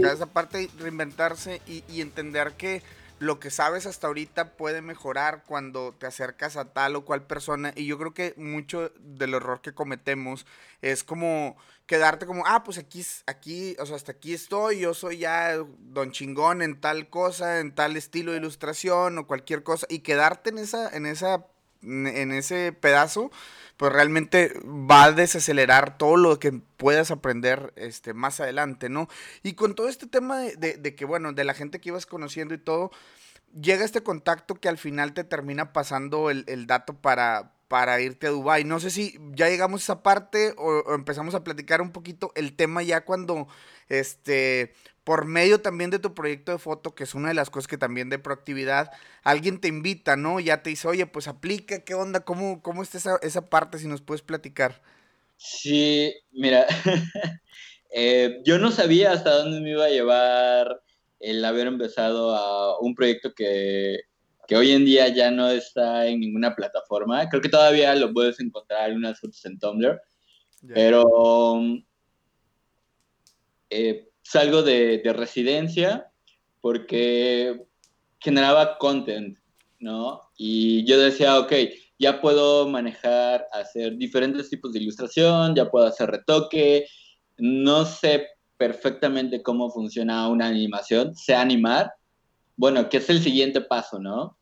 [0.04, 2.82] esa parte reinventarse y, y entender que
[3.20, 7.72] lo que sabes hasta ahorita puede mejorar cuando te acercas a tal o cual persona.
[7.76, 10.46] Y yo creo que mucho del error que cometemos
[10.80, 11.56] es como
[11.90, 16.12] quedarte como, ah, pues aquí, aquí, o sea, hasta aquí estoy, yo soy ya don
[16.12, 20.58] chingón en tal cosa, en tal estilo de ilustración o cualquier cosa, y quedarte en
[20.58, 21.46] esa, en esa,
[21.82, 23.30] en ese pedazo
[23.80, 29.08] pues realmente va a desacelerar todo lo que puedas aprender este, más adelante, ¿no?
[29.42, 32.58] Y con todo este tema de, que, bueno, de la gente que ibas conociendo y
[32.58, 32.90] todo,
[33.58, 38.30] llega este contacto que al final te termina pasando el, dato para, para irte a
[38.32, 38.64] Dubai.
[38.64, 42.32] No sé si ya llegamos a esa parte o, o, empezamos a platicar un poquito
[42.34, 43.48] el tema ya cuando
[43.88, 47.68] este por medio también de tu proyecto de foto, que es una de las cosas
[47.68, 48.90] que también de proactividad,
[49.22, 50.40] alguien te invita, ¿no?
[50.40, 52.20] Ya te dice, oye, pues aplica, ¿qué onda?
[52.20, 53.78] ¿Cómo, cómo está esa, esa parte?
[53.78, 54.82] Si nos puedes platicar.
[55.36, 56.66] Sí, mira,
[57.90, 60.82] eh, yo no sabía hasta dónde me iba a llevar
[61.18, 64.00] el haber empezado a un proyecto que,
[64.46, 67.26] que hoy en día ya no está en ninguna plataforma.
[67.28, 70.00] Creo que todavía lo puedes encontrar en unas fotos en Tumblr,
[70.74, 71.62] pero...
[73.72, 76.08] Eh, salgo de, residencia
[76.60, 77.66] porque
[78.20, 79.36] generaba content,
[79.80, 80.22] ¿no?
[80.36, 81.52] Y yo decía, ok,
[81.98, 86.86] ya puedo manejar, hacer diferentes tipos de ilustración, ya puedo hacer retoque,
[87.38, 91.92] no sé perfectamente cómo funciona una animación, sé animar,
[92.56, 94.36] bueno, ¿qué es el siguiente paso, no?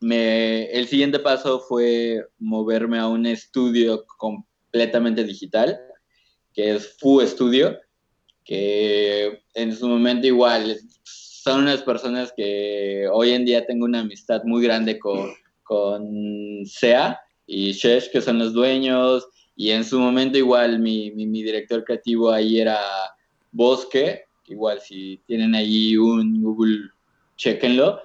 [0.00, 5.80] El siguiente paso fue moverme a un estudio completamente digital,
[6.52, 7.78] que es Fu Studio,
[8.44, 14.42] que en su momento igual son unas personas que hoy en día tengo una amistad
[14.44, 19.26] muy grande con, con SEA y Shesh, que son los dueños,
[19.56, 22.78] y en su momento igual mi, mi, director creativo ahí era
[23.52, 26.90] Bosque, igual si tienen ahí un Google,
[27.36, 28.00] chequenlo.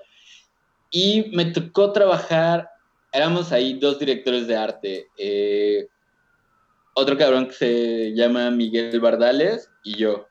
[0.92, 2.70] Y me tocó trabajar,
[3.12, 5.08] éramos ahí dos directores de arte.
[5.18, 5.88] Eh,
[6.94, 10.29] otro cabrón que se llama Miguel Bardales y yo.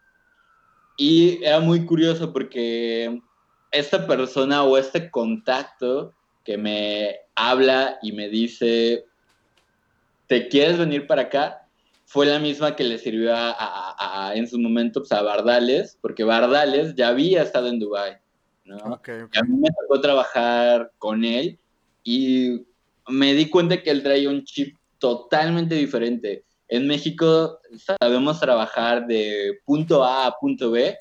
[0.98, 3.22] Y era muy curioso porque
[3.70, 6.12] esta persona o este contacto
[6.44, 9.06] que me habla y me dice,
[10.26, 11.68] ¿te quieres venir para acá?
[12.04, 16.94] Fue la misma que le sirvió a, en su momento pues, a Bardales, porque Bardales
[16.96, 18.16] ya había estado en Dubái.
[18.64, 18.76] ¿no?
[18.76, 21.58] A mí me tocó trabajar con él
[22.02, 22.66] y
[23.06, 26.44] me di cuenta que él traía un chip totalmente diferente.
[26.68, 27.60] En México
[28.00, 30.96] sabemos trabajar de punto A a punto B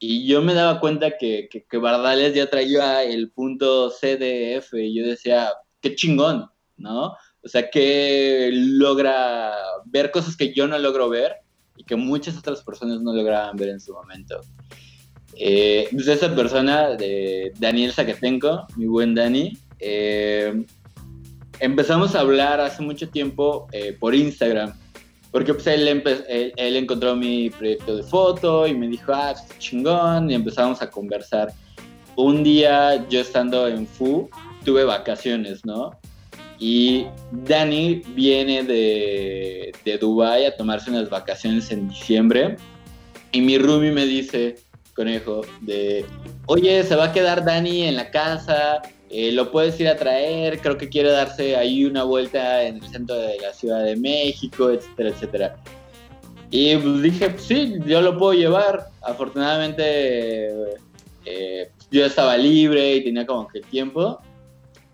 [0.00, 4.84] y yo me daba cuenta que, que, Bardales ya traía el punto C, D, F
[4.84, 7.14] y yo decía, qué chingón, ¿no?
[7.40, 9.54] O sea, que logra
[9.84, 11.36] ver cosas que yo no logro ver
[11.76, 14.40] y que muchas otras personas no lograban ver en su momento.
[15.34, 20.64] Eh, pues esa persona, de Daniel Zacatenco, mi buen Dani, eh,
[21.60, 24.81] empezamos a hablar hace mucho tiempo eh, por Instagram
[25.32, 30.34] porque pues él, encontró mi proyecto de foto y me dijo, ah, está chingón, y
[30.34, 31.52] empezamos a conversar.
[32.16, 34.28] Un día yo estando en FU,
[34.62, 35.98] tuve vacaciones, ¿no?
[36.58, 42.56] Y Dani viene de, de Dubái a tomarse unas vacaciones en diciembre.
[43.32, 44.56] Y mi roomie me dice,
[44.94, 46.04] conejo, de,
[46.46, 48.82] oye, se va a quedar Dani en la casa,
[49.14, 52.88] eh, lo puedes ir a traer, creo que quiere darse ahí una vuelta en el
[52.88, 55.56] centro de la Ciudad de México, etcétera, etcétera.
[56.50, 58.86] Y pues dije, pues sí, yo lo puedo llevar.
[59.02, 60.48] Afortunadamente
[61.26, 64.18] eh, yo estaba libre y tenía como que tiempo.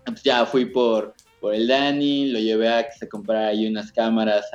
[0.05, 3.89] Pues ya fui por, por el Dani, lo llevé a que se comprara ahí unas
[3.93, 4.47] cámaras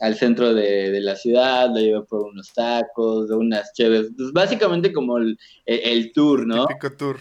[0.00, 5.18] al centro de, la ciudad, lo llevé por unos tacos, unas chéves, pues básicamente como
[5.18, 6.66] el, tour, ¿no?
[6.66, 7.16] Típico tour.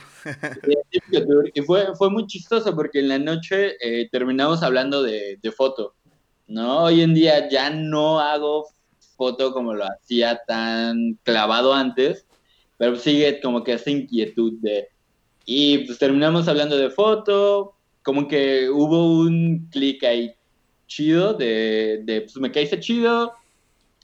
[0.90, 1.52] típico tour.
[1.54, 5.96] Y fue, fue muy chistoso porque en la noche eh, terminamos hablando de, de foto,
[6.48, 6.84] ¿no?
[6.84, 8.68] Hoy en día ya no hago
[9.16, 12.26] foto como lo hacía tan clavado antes,
[12.78, 14.90] pero sigue como que esa inquietud de...
[15.46, 20.36] Y pues terminamos hablando de foto, como que hubo un clic ahí
[20.88, 23.34] chido de, de, pues me caíste chido,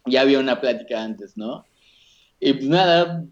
[0.06, 1.66] ya había una plática antes, ¿no?
[2.40, 3.24] Y pues nada,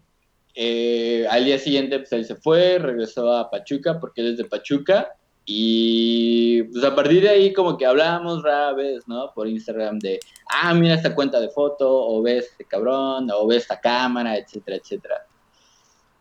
[0.54, 4.44] eh, al día siguiente pues él se fue, regresó a Pachuca porque él es de
[4.44, 9.32] Pachuca y pues a partir de ahí como que hablábamos rara vez, ¿no?
[9.34, 13.62] Por Instagram de, ah, mira esta cuenta de foto, o ves este cabrón, o ves
[13.62, 15.26] esta cámara, etcétera, etcétera.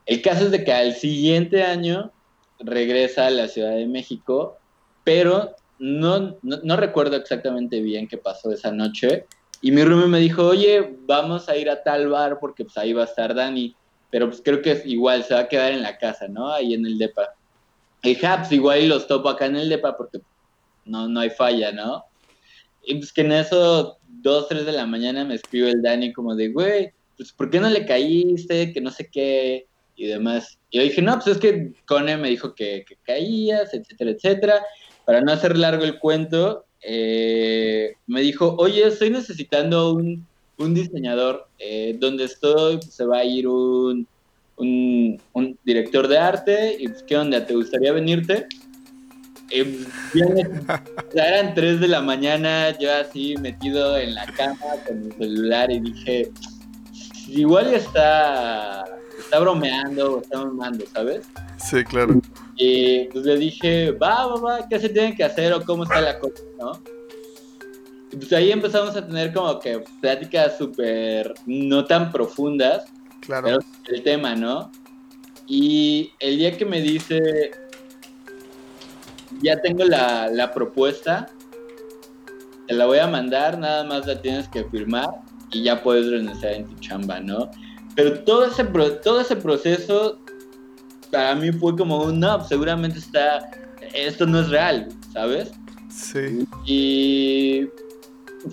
[0.06, 2.12] El caso es de que al siguiente año
[2.60, 4.58] regresa a la Ciudad de México,
[5.04, 9.26] pero no, no, recuerdo exactamente bien qué pasó esa noche.
[9.62, 12.94] Y mi roommate me dijo, oye, vamos a ir a tal bar porque pues ahí
[12.94, 13.76] va a estar Dani.
[14.12, 16.52] Pero pues creo que es igual, se va a quedar en la casa, ¿no?
[16.52, 17.34] Ahí en el DEPA.
[18.04, 20.20] Y Haps igual los topo acá en el DEPA porque
[20.86, 22.06] no, no hay falla, ¿no?
[22.84, 26.36] Y pues que en eso, dos, tres de la mañana me escribe el Dani como
[26.36, 28.72] de, güey, pues ¿por qué no le caíste?
[28.74, 29.68] Que no sé qué
[30.00, 30.58] y demás.
[30.72, 34.66] Y yo dije, no, pues es que Cone me dijo que, caías, etcétera, etcétera.
[35.10, 40.24] Para no hacer largo el cuento, eh, me dijo, oye, estoy necesitando un,
[40.76, 41.48] diseñador.
[41.58, 44.08] Eh, donde estoy, pues, se va a ir un,
[44.56, 46.78] un, director de arte.
[46.78, 47.44] Y pues, ¿qué onda?
[47.44, 48.46] ¿Te gustaría venirte?
[49.50, 49.84] Eh,
[51.16, 55.80] eran 3 de la mañana, yo así metido en la cama con mi celular y
[55.80, 56.30] dije,
[57.30, 58.86] igual está
[59.20, 61.28] está bromeando o está mamando, ¿sabes?
[61.58, 62.22] Sí, claro.
[62.56, 66.02] Y pues le dije, va, va, va, ¿qué se tiene que hacer o cómo está
[66.02, 66.72] la cosa, no?
[68.12, 72.86] Y pues ahí empezamos a tener como que pláticas súper no tan profundas,
[73.22, 73.46] claro.
[73.46, 73.60] pero
[73.96, 74.72] el tema, ¿no?
[75.48, 77.52] Y el día que me dice,
[79.42, 81.30] ya tengo la, la propuesta,
[82.68, 85.10] te la voy a mandar, nada más la tienes que firmar
[85.52, 87.50] y ya puedes renunciar en tu chamba, ¿no?
[87.96, 88.64] Pero todo ese,
[89.04, 90.20] todo ese proceso
[91.12, 93.50] para mí fue como un, no, seguramente está,
[93.94, 95.52] esto no es real, ¿sabes?
[95.90, 96.48] Sí.
[96.66, 97.68] Y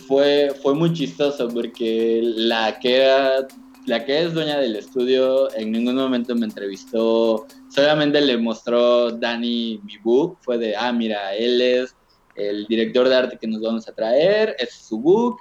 [0.09, 3.47] fue, fue muy chistoso porque la que era,
[3.87, 9.81] la que es dueña del estudio en ningún momento me entrevistó, solamente le mostró Dani
[9.85, 11.95] mi book, fue de, ah, mira, él es
[12.37, 15.41] el director de arte que nos vamos a traer, es su book,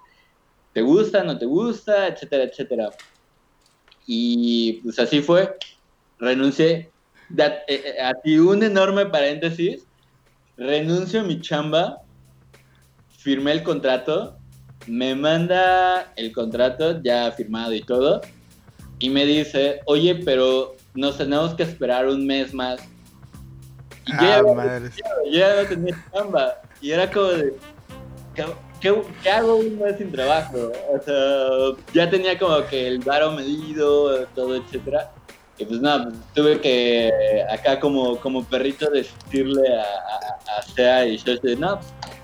[0.74, 2.90] ¿te gusta, no te gusta, etcétera, etcétera?
[4.06, 5.58] Y pues así fue.
[6.20, 6.90] Renuncié.
[7.38, 9.86] Eh, eh, así un enorme paréntesis.
[10.58, 12.02] Renuncio a mi chamba.
[13.18, 14.38] Firmé el contrato.
[14.88, 18.22] Me manda el contrato ya firmado y todo.
[19.00, 22.80] Y me dice, oye, pero nos tenemos que esperar un mes más.
[24.06, 26.62] Y ah, yo, ya, no tenía chamba.
[26.80, 27.54] Y era como de,
[29.24, 30.72] ¿qué, hago un mes sin trabajo?
[30.92, 35.12] O sea, ya tenía como que el varo medido, todo, etcétera.
[35.58, 41.06] Y pues nada, pues, tuve que acá como, como perrito decirle a, a, a Sea
[41.06, 41.80] y yo, no,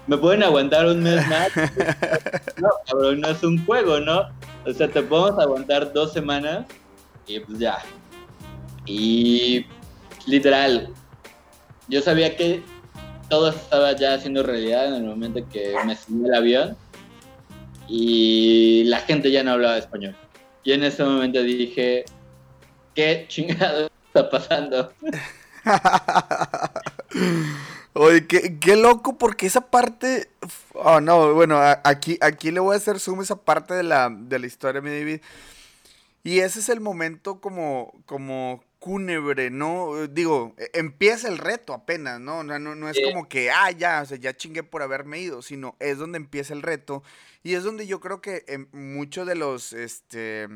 [0.08, 1.50] me pueden aguantar un mes más.
[2.58, 4.30] no, cabrón, no es un juego, ¿no?
[4.65, 6.65] O sea, te podemos aguantar dos semanas
[7.26, 7.80] y pues ya.
[8.86, 9.65] Y
[10.28, 10.90] literal,
[11.88, 12.62] yo sabía que
[13.32, 16.77] todo estaba ya haciendo realidad en el momento que me subí el avión
[17.88, 20.13] y la gente ya no hablaba español.
[20.65, 22.04] Y en ese momento dije,
[22.94, 24.92] ¿qué chingado está pasando?
[27.94, 30.29] Oye, qué, loco, porque esa parte.
[30.73, 34.40] Oh, no, bueno, aquí, aquí le voy a hacer zoom esa parte de la, de
[34.40, 35.21] la historia, mi David.
[36.25, 40.08] Y ese es el momento como, como cúnebre, ¿no?
[40.08, 42.44] Digo, e, empieza el reto apenas, ¿no?
[42.44, 45.75] No, no, es como que, ah, ya, o sea, ya chingué por haberme ido, sino
[45.79, 47.04] es donde empieza el reto
[47.44, 50.48] y es donde yo creo que muchos de los, este,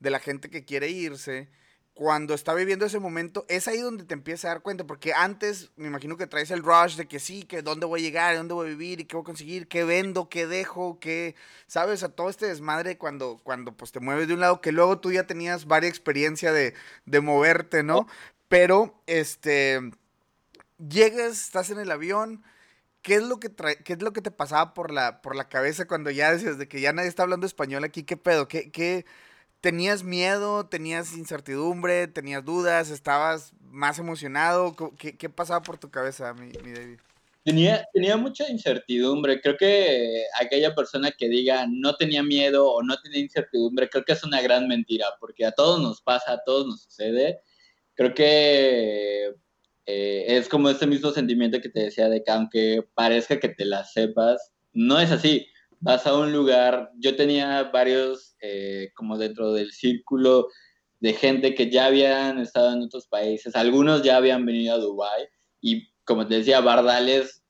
[0.00, 1.48] de la gente que quiere irse,
[1.94, 5.70] cuando está viviendo ese momento, es ahí donde te empiezas a dar cuenta, porque antes
[5.76, 8.54] me imagino que traes el rush de que sí, que dónde voy a llegar, dónde
[8.54, 11.34] voy a vivir y qué voy a conseguir, qué vendo, qué dejo, qué,
[11.66, 15.00] sabes, a todo este desmadre cuando, cuando pues te mueves de un lado, que luego
[15.00, 16.74] tú ya tenías varias experiencia de,
[17.04, 18.06] de moverte, ¿no?
[18.48, 19.80] Pero, este,
[20.78, 22.42] llegas, estás en el avión,
[23.02, 23.50] ¿qué es lo que
[23.84, 26.68] qué es lo que te pasaba por la, por la cabeza cuando ya decías de
[26.68, 28.04] que ya nadie está hablando español aquí?
[28.04, 28.48] ¿Qué pedo?
[28.48, 29.04] ¿Qué, qué,
[29.62, 30.66] ¿Tenías miedo?
[30.66, 32.08] ¿Tenías incertidumbre?
[32.08, 32.90] ¿Tenías dudas?
[32.90, 34.74] ¿Estabas más emocionado?
[34.98, 36.98] ¿Qué, qué pasaba por tu cabeza, mi, mi, David?
[37.44, 39.40] Tenía, tenía mucha incertidumbre.
[39.40, 44.14] Creo que aquella persona que diga no tenía miedo o no tenía incertidumbre, creo que
[44.14, 47.38] es una gran mentira, porque a todos nos pasa, a todos nos sucede.
[47.94, 49.32] Creo que
[49.86, 53.64] eh, es como este mismo sentimiento que te decía de que aunque parezca que te
[53.64, 55.46] la sepas, no es así
[55.82, 60.48] vas a un lugar, yo tenía varios eh, como dentro del círculo
[61.00, 65.26] de gente que ya habían estado en otros países, algunos ya habían venido a Dubai
[65.60, 67.42] y como te decía, Bardales,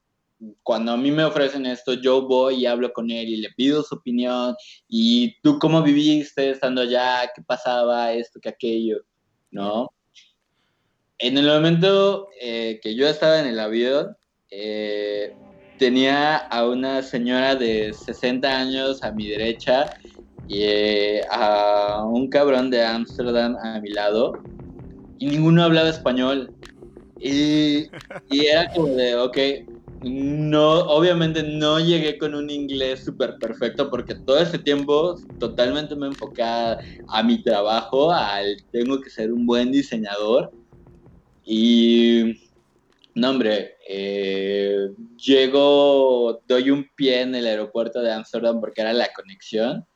[0.62, 3.82] cuando a mí me ofrecen esto, yo voy y hablo con él y le pido
[3.82, 4.56] su opinión
[4.88, 9.02] y tú cómo viviste estando allá, qué pasaba, esto, que aquello,
[9.50, 9.88] ¿no?
[11.18, 14.16] En el momento eh, que yo estaba en el avión,
[14.50, 15.36] eh,
[15.82, 19.92] tenía a una señora de 60 años a mi derecha
[20.46, 24.32] y eh, a un cabrón de Ámsterdam a mi lado
[25.18, 26.52] y ninguno hablaba español.
[27.18, 27.88] Y,
[28.30, 29.38] y, era como de, ok,
[30.02, 36.06] no, obviamente no llegué con un inglés súper perfecto porque todo ese tiempo totalmente me
[36.06, 36.78] enfocaba
[37.08, 40.52] a mi trabajo, al tengo que ser un buen diseñador.
[41.44, 42.51] Y
[43.14, 49.12] no, hombre, eh, llego, doy un pie en el aeropuerto de Amsterdam porque era la
[49.12, 49.86] conexión.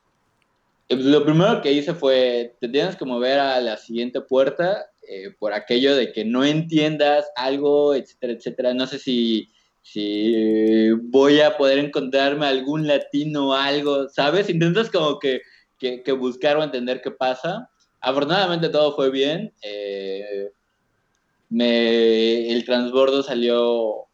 [0.89, 5.53] Lo primero que hice fue, te tienes que mover a la siguiente puerta eh, por
[5.53, 8.73] aquello de que no entiendas algo, etcétera, etcétera.
[8.73, 9.49] No sé si,
[9.81, 14.49] si voy a poder encontrarme algún latino o algo, ¿sabes?
[14.49, 15.41] Intentas como que,
[15.79, 17.67] que, que buscar o entender qué pasa.
[17.99, 19.51] Afortunadamente todo fue bien.
[19.63, 20.51] Eh,
[21.49, 24.07] me, el transbordo salió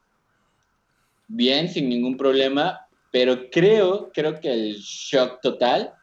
[1.28, 5.94] bien, sin ningún problema, pero creo, creo que el shock total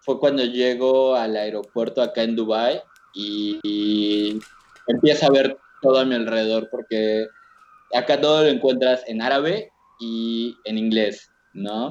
[0.00, 2.80] fue cuando llego al aeropuerto acá en Dubai
[3.14, 4.38] y,
[4.86, 7.26] empiezo a ver todo a mi alrededor, porque
[7.94, 11.88] acá todo lo encuentras en árabe y en inglés, ¿no?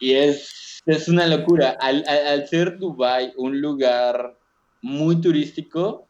[0.00, 1.76] Y es, es una locura.
[1.80, 4.38] Al, al, ser Dubai un lugar
[4.80, 6.08] muy turístico,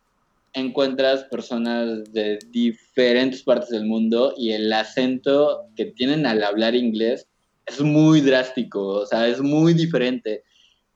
[0.54, 7.26] encuentras personas de diferentes partes del mundo y el acento que tienen al hablar inglés
[7.66, 10.42] es muy drástico, o sea, es muy diferente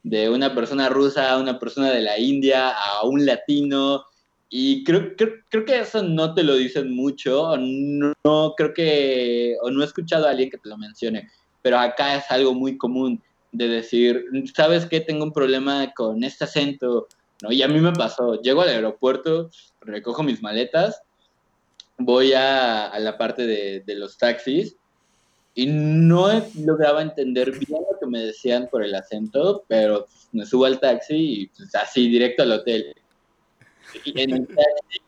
[0.03, 4.05] de una persona rusa a una persona de la India a un latino.
[4.49, 9.71] Y creo, creo, que eso no te lo dicen mucho, no, no, creo que, o
[9.71, 11.29] no he escuchado a alguien que te lo mencione,
[11.63, 15.01] pero acá es algo muy común de decir, ¿sabes qué?
[15.01, 17.09] Tengo un problema con este acento,
[17.43, 17.53] ¿no?
[17.53, 21.03] Y a mí me pasó, llego al aeropuerto, recojo mis maletas,
[21.99, 24.77] voy a, la parte de, los taxis
[25.55, 26.29] y no
[26.65, 31.15] lograba entender bien lo que me decían por el acento, pero me subo al taxi
[31.15, 32.95] y pues, así directo al hotel.
[34.05, 35.01] Y en taxi,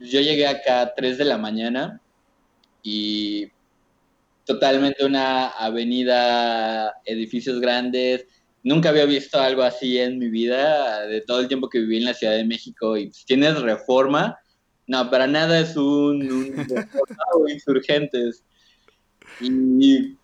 [0.00, 2.00] yo llegué acá a 3 de la mañana
[2.82, 3.52] y
[4.44, 8.26] totalmente una avenida, edificios grandes,
[8.62, 12.04] nunca había visto algo así en mi vida, de todo el tiempo que viví en
[12.04, 12.96] la Ciudad de México.
[12.96, 14.38] Y pues, tienes reforma,
[14.86, 16.66] no, para nada es un, un
[17.34, 18.44] o insurgentes.
[19.40, 20.16] Y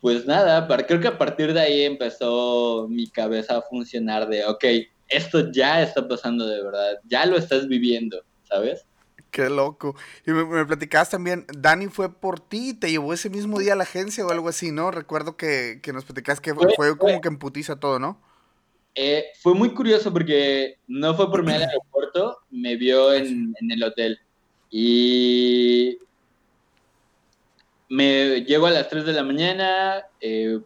[0.00, 4.64] pues nada, creo que a partir de ahí empezó mi cabeza a funcionar de, ok,
[5.08, 8.84] esto ya está pasando de verdad, ya lo estás viviendo, ¿sabes?
[9.32, 9.96] Qué loco.
[10.26, 13.84] Y me, platicabas también, Dani fue por ti, te llevó ese mismo día a la
[13.84, 14.90] agencia o algo así, ¿no?
[14.90, 18.20] Recuerdo que, nos platicabas que fue, como que emputiza todo, ¿no?
[18.94, 23.82] Eh, fue muy curioso porque no fue por mí al aeropuerto, me vio en, el
[23.82, 24.20] hotel.
[24.68, 25.96] Y
[27.88, 30.60] me llego a las 3 de la mañana, eh,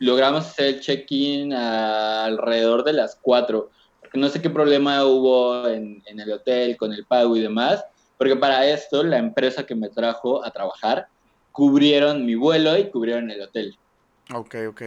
[0.00, 3.70] logramos hacer el check-in alrededor de las 4.
[4.00, 7.84] Porque no sé qué problema hubo en, en el hotel con el pago y demás
[8.18, 11.08] porque para esto la empresa que me trajo a trabajar
[11.52, 13.78] cubrieron mi vuelo y cubrieron el hotel.
[14.34, 14.82] Ok, ok.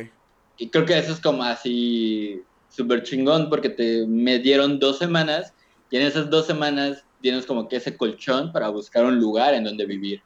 [0.58, 5.54] Y creo que eso es como así súper chingón porque te, me dieron dos semanas
[5.90, 9.64] Y en esas dos semanas tienes como que ese colchón para buscar un lugar en
[9.64, 10.22] donde vivir.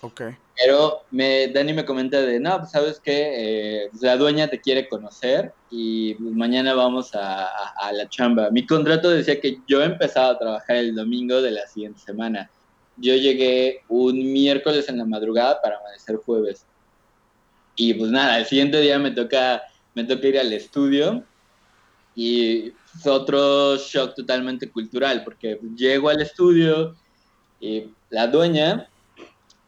[0.00, 0.22] Ok.
[0.56, 4.60] Pero me, Dani me comenta de, no, pues sabes que eh, pues, la dueña te
[4.60, 8.50] quiere conocer y pues, mañana vamos a, a, la chamba.
[8.50, 12.50] Mi contrato decía que yo empezaba a trabajar el domingo de la siguiente semana.
[12.98, 16.66] Yo llegué un miércoles en la madrugada para amanecer jueves.
[17.74, 19.62] Y pues nada, el siguiente día me toca,
[19.94, 21.24] me toca ir al estudio
[22.14, 26.94] y es otro shock totalmente cultural porque llego al estudio
[27.60, 28.90] y la dueña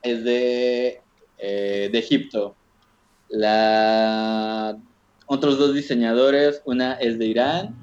[0.05, 1.01] es de,
[1.39, 2.55] eh, de Egipto.
[3.31, 4.79] La,
[5.27, 7.75] otros dos diseñadores, una es de Irán,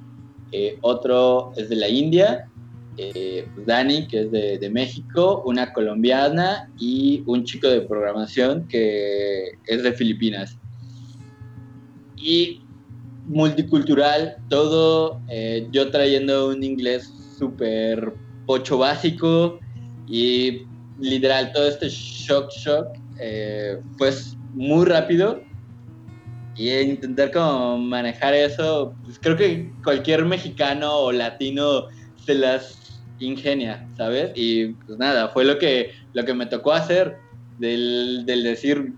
[0.52, 2.48] eh, otro es de la India,
[2.96, 8.68] eh, pues Dani, que es de, de, México, una colombiana y un chico de programación
[8.68, 10.56] que es de Filipinas.
[12.16, 12.60] Y
[13.26, 15.20] multicultural, todo
[15.70, 18.12] yo trayendo un inglés súper
[18.46, 19.58] pocho básico
[20.06, 20.62] y
[21.02, 22.86] literal, todo este shock, shock,
[23.18, 25.42] eh, pues muy rápido.
[26.54, 31.86] Y intentar como manejar eso, pues creo que cualquier mexicano o latino
[32.24, 34.32] se las ingenia, ¿sabes?
[34.34, 37.16] Y pues nada, fue lo que, lo que me tocó hacer,
[37.58, 38.92] del, del decir,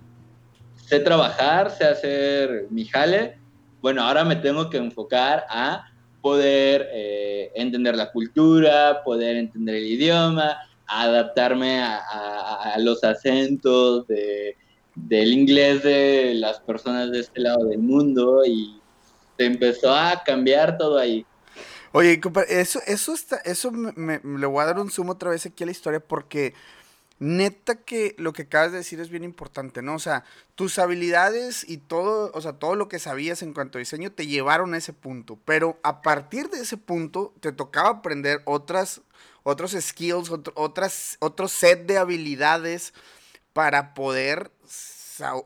[0.75, 3.39] sé trabajar, sé hacer mi jale,
[3.81, 5.85] bueno, ahora me tengo que enfocar a
[6.23, 10.57] poder eh, entender la cultura, poder entender el idioma,
[10.87, 18.81] adaptarme a, los acentos del inglés de las personas de este lado del mundo y
[19.37, 21.25] se empezó a cambiar todo ahí.
[21.93, 25.63] Oye, eso, eso, está, eso me, le voy a dar un zoom otra vez aquí
[25.63, 26.53] a la historia porque
[27.21, 29.95] neta que lo que acabas de decir es bien importante, ¿no?
[29.95, 30.25] O sea,
[30.57, 34.27] tus habilidades y todo, o sea, todo lo que sabías en cuanto a diseño te
[34.27, 39.03] llevaron a ese punto, pero a partir de ese punto te tocaba aprender otras
[39.45, 42.93] otros skills, otras, otro set de habilidades
[43.53, 44.51] para poder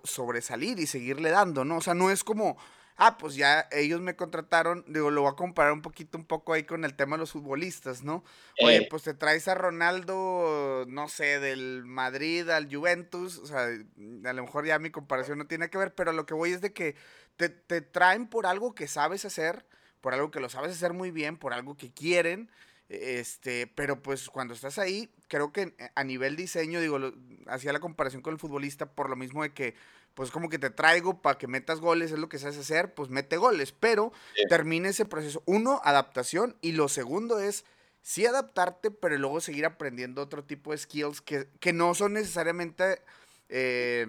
[0.05, 1.77] sobresalir y seguirle dando, ¿no?
[1.77, 2.57] O sea, no es como,
[2.97, 6.53] ah, pues ya ellos me contrataron, digo, lo voy a comparar un poquito, un poco
[6.53, 8.25] ahí con el tema de los futbolistas, ¿no?
[8.63, 8.87] Oye, eh.
[8.89, 14.43] pues te traes a Ronaldo, no sé, del Madrid al Juventus, o sea, a lo
[14.43, 16.97] mejor ya mi comparación no tiene que ver, pero lo que voy es de que
[17.37, 19.67] te, te traen por algo que sabes hacer,
[20.01, 22.51] por algo que lo sabes hacer muy bien, por algo que quieren,
[22.89, 26.99] este, pero pues cuando estás ahí, creo que eh, a nivel diseño, digo,
[27.47, 29.75] hacía la comparación con el futbolista por lo mismo de que,
[30.15, 33.11] pues como que te traigo para que metas goles, es lo que sabes hacer, pues
[33.11, 34.13] mete goles, pero
[34.49, 35.43] termina ese proceso.
[35.47, 37.65] Uno, adaptación, y lo segundo es,
[38.03, 43.03] sí adaptarte, pero luego seguir aprendiendo otro tipo de skills que, que no son necesariamente...
[43.51, 44.07] Eh,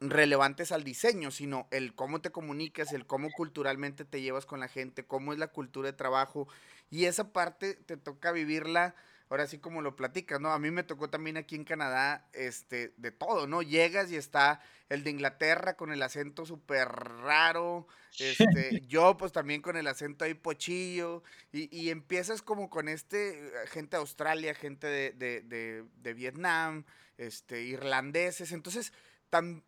[0.00, 4.68] relevantes al diseño, sino el cómo te comunicas, el cómo culturalmente te llevas con la
[4.68, 6.48] gente, cómo es la cultura de trabajo.
[6.90, 8.94] Y esa parte te toca vivirla,
[9.28, 10.52] ahora sí como lo platicas, ¿no?
[10.52, 13.60] A mí me tocó también aquí en Canadá, este, de todo, ¿no?
[13.60, 17.88] Llegas y está el de Inglaterra con el acento súper raro,
[18.18, 21.22] este, yo pues también con el acento ahí pochillo,
[21.52, 26.84] y, y empiezas como con este, gente de Australia, gente de, de, de, de Vietnam,
[27.16, 28.92] este, irlandeses, entonces...
[29.30, 29.62] Tan,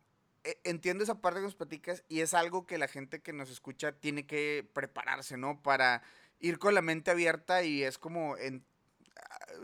[0.64, 3.93] entiendo esa parte que nos platicas y es algo que la gente que nos escucha
[3.93, 5.62] tiene que prepararse, ¿no?
[5.62, 6.03] Para
[6.41, 8.64] ir con la mente abierta y es como en,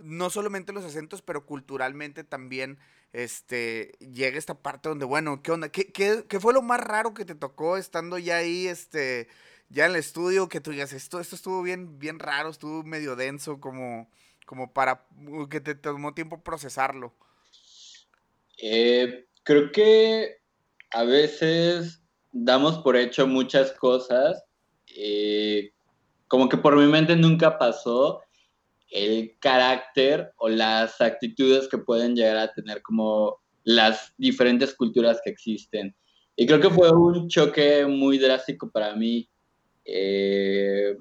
[0.02, 2.78] no solamente los acentos, pero culturalmente también
[3.12, 5.70] este, llega esta parte donde, bueno, ¿qué onda?
[5.70, 9.28] ¿Qué, qué, fue lo más raro que te tocó estando ya ahí, este,
[9.70, 13.16] ya en el estudio, que tú digas, esto, esto estuvo bien, bien raro, estuvo medio
[13.16, 14.10] denso, como,
[14.44, 15.06] como para
[15.50, 17.14] que te tomó tiempo procesarlo?
[18.58, 20.40] Eh, creo que
[20.90, 24.42] a veces damos por hecho muchas cosas,
[24.94, 25.70] eh,
[26.28, 28.20] como que por mi mente nunca pasó
[28.90, 35.30] el carácter o las actitudes que pueden llegar a tener como las diferentes culturas que
[35.30, 35.94] existen.
[36.36, 39.28] Y creo que fue un choque muy drástico para mí.
[39.84, 40.96] Eh,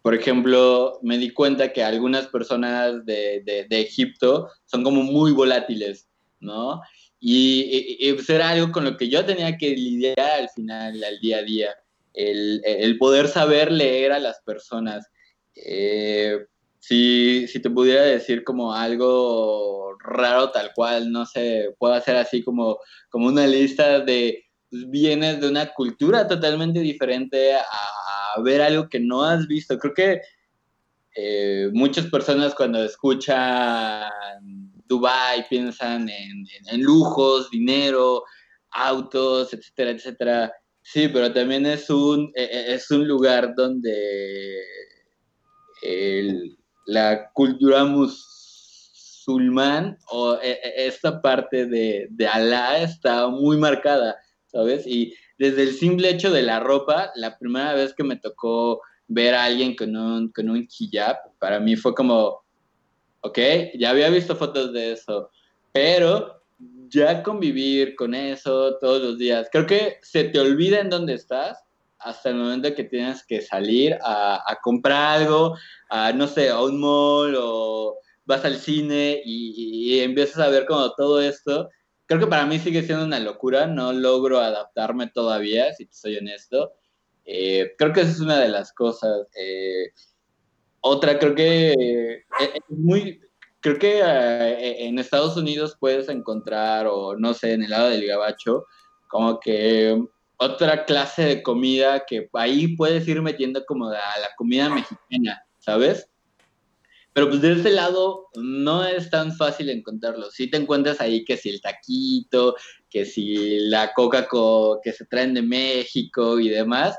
[0.00, 6.08] por ejemplo, me di cuenta que algunas personas de, de Egipto son como muy volátiles,
[6.40, 6.80] ¿no?
[7.24, 11.38] Y, pues era algo con lo que yo tenía que lidiar al final, al día
[11.38, 11.74] a día,
[12.12, 15.06] el, poder saber leer a las personas.
[15.54, 16.36] Eh,
[16.80, 22.42] si, si, te pudiera decir como algo raro tal cual, no sé, puedo hacer así
[22.42, 28.98] como, como una lista de pues, de una cultura totalmente diferente a, ver algo que
[28.98, 29.78] no has visto.
[29.78, 30.20] Creo que
[31.14, 34.10] eh, muchas personas cuando escuchan
[34.92, 36.46] Dubai piensan en,
[36.82, 38.24] lujos, dinero,
[38.70, 40.52] autos, etcétera, etcétera.
[40.82, 44.60] Sí, pero también es un, e, e, es un lugar donde
[46.86, 48.18] la cultura musulmán
[50.10, 54.16] o e, esta parte de, de Alá está muy marcada,
[54.46, 54.86] ¿sabes?
[54.86, 59.34] Y desde el simple hecho de la ropa, la primera vez que me tocó ver
[59.34, 62.41] a alguien con un, con un hijab, para mí fue como,
[63.22, 63.38] ok,
[63.74, 65.30] ya había visto fotos de eso,
[65.72, 66.42] pero
[66.88, 71.58] ya convivir con eso todos los días, creo que se te olvida en dónde estás
[71.98, 75.56] hasta el momento que tienes que salir a, a comprar algo,
[75.88, 80.66] a no sé, a un mall o vas al cine y, y, empiezas a ver
[80.66, 81.70] como todo esto.
[82.06, 86.16] Creo que para mí sigue siendo una locura, no logro adaptarme todavía, si te soy
[86.16, 86.72] honesto.
[87.24, 89.28] Eh, creo que esa es una de las cosas.
[89.36, 89.92] Eh,
[90.82, 93.20] otra, creo que eh, es muy,
[93.60, 98.06] creo que eh, en Estados Unidos puedes encontrar, o no sé, en el lado del
[98.06, 98.66] gabacho,
[99.08, 100.02] como que
[100.36, 106.08] otra clase de comida que ahí puedes ir metiendo como a la comida mexicana, ¿sabes?
[107.12, 110.30] Pero pues de ese lado no es tan fácil encontrarlo.
[110.30, 112.56] Si te encuentras ahí que si el taquito,
[112.90, 114.26] que si la coca
[114.82, 116.98] que se traen de México y demás,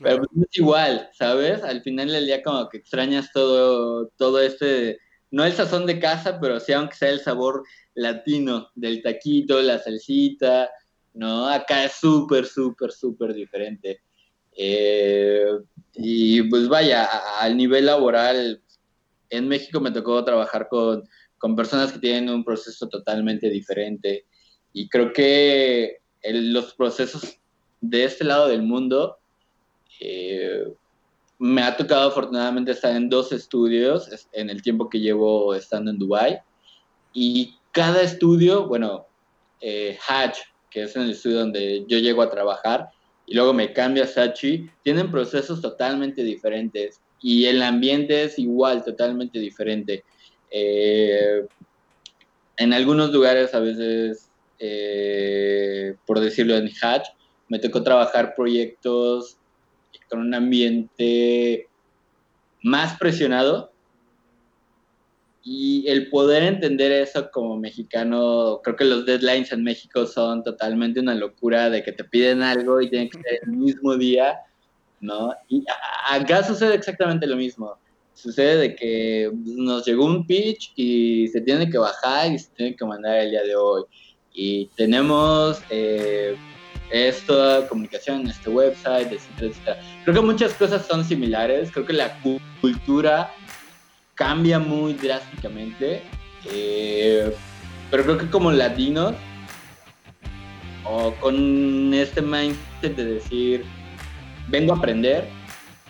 [0.00, 1.62] pero pues, es igual, ¿sabes?
[1.62, 4.98] Al final del día como que extrañas todo, todo este
[5.30, 9.78] no el sazón de casa, pero sí aunque sea el sabor latino del taquito, la
[9.78, 10.70] salsita,
[11.14, 11.48] ¿no?
[11.48, 14.00] Acá es súper, súper, súper diferente.
[14.56, 15.46] Eh,
[15.94, 17.04] y pues vaya,
[17.40, 18.62] al nivel laboral,
[19.30, 21.04] en México me tocó trabajar con,
[21.36, 24.26] con, personas que tienen un proceso totalmente diferente.
[24.72, 27.38] Y creo que los procesos
[27.80, 29.18] de este lado del mundo
[30.00, 30.64] eh,
[31.38, 35.98] me ha tocado afortunadamente estar en dos estudios en el tiempo que llevo estando en
[35.98, 36.40] Dubai
[37.12, 39.06] y cada estudio, bueno,
[39.60, 40.38] eh, Hatch,
[40.70, 42.90] que es en el estudio donde yo llego a trabajar,
[43.28, 48.84] y luego me cambia a Sachi, tienen procesos totalmente diferentes y el ambiente es igual,
[48.84, 50.04] totalmente diferente.
[50.50, 51.46] Eh,
[52.56, 57.08] en algunos lugares a veces, eh, por decirlo en Hatch,
[57.48, 59.37] me tocó trabajar proyectos
[60.08, 61.68] con un ambiente
[62.62, 63.72] más presionado.
[65.42, 71.00] Y el poder entender eso como mexicano, creo que los deadlines en México son totalmente
[71.00, 74.40] una locura de que te piden algo y tiene que ser el mismo día,
[75.00, 75.32] ¿no?
[75.48, 75.64] Y
[76.10, 77.78] acá sucede exactamente lo mismo.
[78.12, 82.76] Sucede de que nos llegó un pitch y se tiene que bajar y se tiene
[82.76, 83.84] que mandar el día de hoy.
[84.34, 86.36] Y tenemos eh,
[86.90, 92.18] esto, comunicación, este website, etcétera, Creo que muchas cosas son similares, creo que la
[92.60, 93.32] cultura
[94.14, 96.02] cambia muy drásticamente,
[96.50, 97.32] eh,
[97.90, 99.14] pero creo que como latinos,
[100.84, 103.64] o con este mindset de decir,
[104.48, 105.28] vengo a aprender,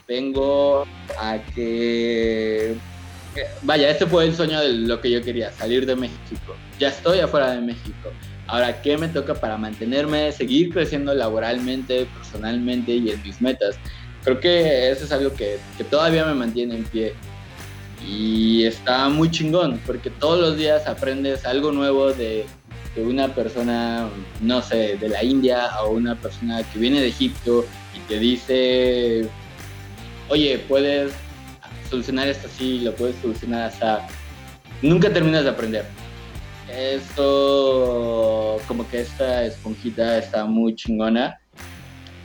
[0.07, 0.87] vengo
[1.19, 2.75] a que...
[3.63, 6.57] Vaya, este fue el sueño de lo que yo quería, salir de México.
[6.81, 8.11] Ya estoy afuera de México
[8.49, 13.77] Ahora, ¿qué me toca para mantenerme, seguir creciendo laboralmente, personalmente y en mis metas?
[14.25, 17.15] Creo que eso es algo que, que todavía me mantiene en pie.
[18.07, 22.47] Y está muy chingón, porque todos los días aprendes algo nuevo de,
[22.97, 24.09] de una persona,
[24.41, 29.29] no sé, de la India o una persona que viene de Egipto y te dice,
[30.31, 31.13] oye, puedes
[31.91, 34.07] solucionar esto así, lo puedes solucionar hasta...
[34.81, 35.98] Nunca terminas de aprender
[36.71, 41.41] esto, como que esta esponjita está muy chingona,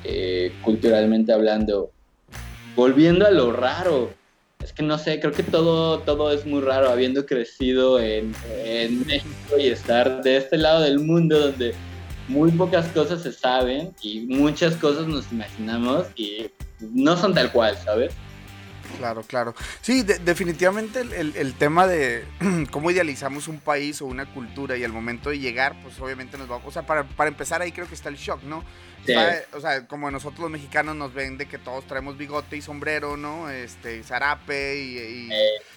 [0.03, 1.91] eh, culturalmente hablando.
[2.75, 4.11] Volviendo a lo raro,
[4.63, 8.33] es que no sé, creo que todo, todo es muy raro, habiendo crecido en,
[8.65, 11.73] en México y estar de este lado del mundo donde
[12.27, 17.77] muy pocas cosas se saben y muchas cosas nos imaginamos y no son tal cual,
[17.83, 18.13] ¿sabes?
[18.97, 19.55] Claro, claro.
[19.81, 22.25] Sí, definitivamente el, tema de
[22.71, 26.49] cómo idealizamos un país o una cultura y al momento de llegar, pues obviamente nos
[26.49, 26.57] va...
[26.57, 28.63] O sea, para, empezar ahí creo que está el shock, ¿no?
[29.53, 33.17] o sea, como nosotros los mexicanos nos ven de que todos traemos bigote y sombrero,
[33.17, 33.49] ¿no?
[33.49, 35.29] Este, zarape y,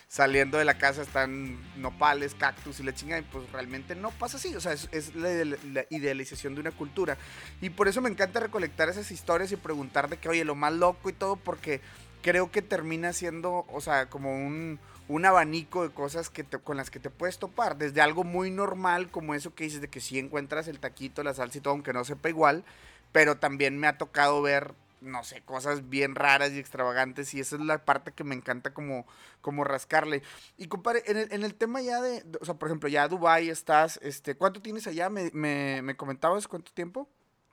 [0.09, 4.37] saliendo de la casa están nopales, cactus y la chinga, y pues realmente no pasa
[4.37, 4.55] así.
[4.55, 7.19] O sea, es, la, idealización de una cultura.
[7.61, 10.73] Y por eso me encanta recolectar esas historias y preguntar de que, oye, lo más
[10.73, 11.81] loco y todo, porque
[12.27, 14.81] creo que termina siendo, o sea, como un,
[15.25, 17.79] abanico de cosas que con las que te puedes topar.
[17.79, 21.35] Desde algo muy normal, como eso que dices de que sí encuentras el taquito, la
[21.35, 22.65] salsa y todo, aunque no sepa igual.
[23.13, 27.33] Pero también me ha tocado ver, no sé, cosas bien raras y extravagantes.
[27.33, 29.07] Y esa es la parte que me encanta como,
[29.41, 30.25] como rascarle.
[30.59, 33.51] Y compadre, en el, en el tema ya de, o sea, por ejemplo, ya Dubai
[33.51, 35.11] estás, este, ¿cuánto tienes allá?
[35.11, 37.09] ¿Me, me, comentabas cuánto tiempo?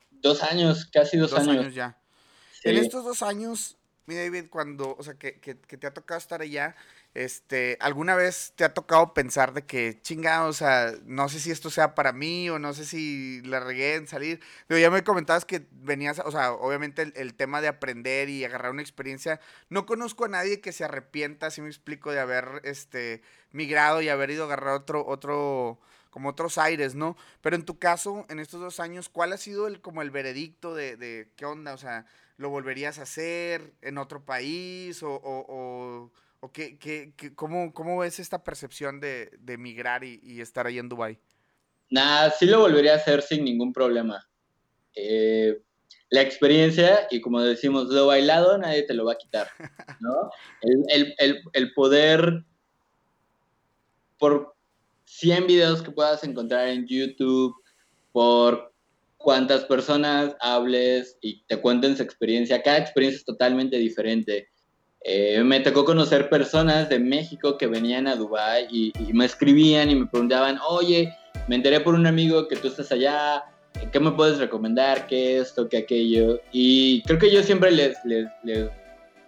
[0.10, 1.76] Dos años, casi dos, dos años.
[1.76, 1.96] ya.
[2.64, 6.42] En estos dos años, mi David, cuando, o sea, que, que, te ha tocado estar
[6.42, 6.76] allá,
[7.14, 11.52] Este, ¿alguna vez te ha tocado pensar de que, chinga, o sea, no sé si
[11.52, 14.42] esto sea para mí o no sé si la regué en salir?
[14.68, 18.72] Pero ya me comentabas que venías, o sea, obviamente el, tema de aprender y agarrar
[18.72, 19.40] una experiencia.
[19.70, 24.10] No conozco a nadie que se arrepienta, si me explico, de haber, este, migrado y
[24.10, 25.80] haber ido a agarrar otro, otro,
[26.10, 27.16] como otros aires, ¿no?
[27.42, 30.74] Pero en tu caso, en estos dos años, ¿cuál ha sido el, como el veredicto
[30.76, 31.74] de, de qué onda?
[31.74, 32.06] O sea,
[32.38, 36.12] ¿lo volverías a hacer en otro país o, o
[36.46, 40.90] ¿O qué, qué, cómo, cómo, es esta percepción de, de migrar y, estar ahí en
[40.90, 41.18] Dubái?
[41.90, 44.28] Nada, sí lo volvería a hacer sin ningún problema.
[44.94, 45.62] Eh,
[46.10, 49.48] la experiencia, y como decimos, lo bailado nadie te lo va a quitar,
[50.02, 50.30] ¿no?
[50.62, 52.44] El, el, el, el poder,
[54.20, 54.58] por
[55.06, 57.56] 100 videos que puedas encontrar en YouTube,
[58.12, 58.73] por
[59.24, 64.50] cuántas personas hables y te cuenten su experiencia, cada experiencia es totalmente diferente.
[65.02, 69.96] Eh, me tocó conocer personas de México que venían a Dubái y, me escribían y
[69.96, 71.16] me preguntaban, oye,
[71.48, 73.46] me enteré por un amigo que tú estás allá,
[73.94, 75.08] ¿qué me puedes recomendar?
[75.08, 75.70] ¿Qué esto?
[75.70, 76.42] ¿Qué aquello?
[76.52, 78.70] Y creo que yo siempre les, les, les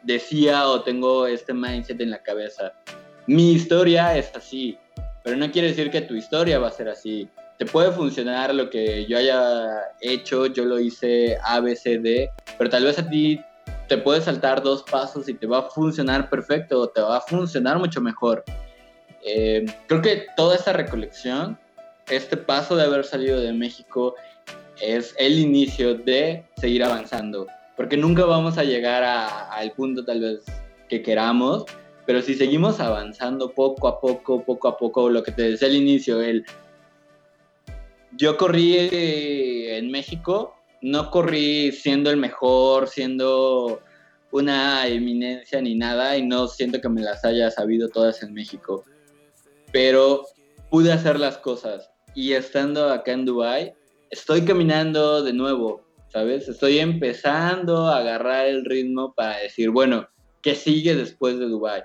[0.03, 2.73] decía o tengo este mindset en la cabeza,
[3.27, 4.77] mi historia es así,
[5.23, 7.29] pero no quiere decir que tu historia va a ser así.
[7.57, 12.29] Te puede funcionar lo que yo haya hecho, yo lo hice A, B, C, D,
[12.57, 13.39] pero tal vez a ti
[13.87, 17.77] te puedes saltar dos pasos y te va a funcionar perfecto te va a funcionar
[17.79, 18.43] mucho mejor.
[19.23, 21.57] Eh, creo que toda esta recolección,
[22.09, 24.15] este paso de haber salido de México,
[24.81, 27.47] es el inicio de seguir avanzando,
[27.77, 30.43] porque nunca vamos a llegar al punto tal vez
[30.89, 31.65] que queramos,
[32.05, 35.75] pero si seguimos avanzando poco a poco, poco a poco, lo que te decía al
[35.75, 36.45] inicio, el
[38.17, 40.55] yo corrí en México
[40.85, 43.81] no corrí siendo el mejor, siendo
[44.31, 48.83] una eminencia ni nada, y no siento que me las haya sabido todas en México.
[49.71, 50.25] Pero
[50.69, 51.89] pude hacer las cosas.
[52.13, 53.73] Y estando acá en Dubai,
[54.11, 56.47] estoy caminando de nuevo, ¿sabes?
[56.47, 60.07] Estoy empezando a agarrar el ritmo para decir, bueno,
[60.43, 61.81] ¿qué sigue después de Dubai?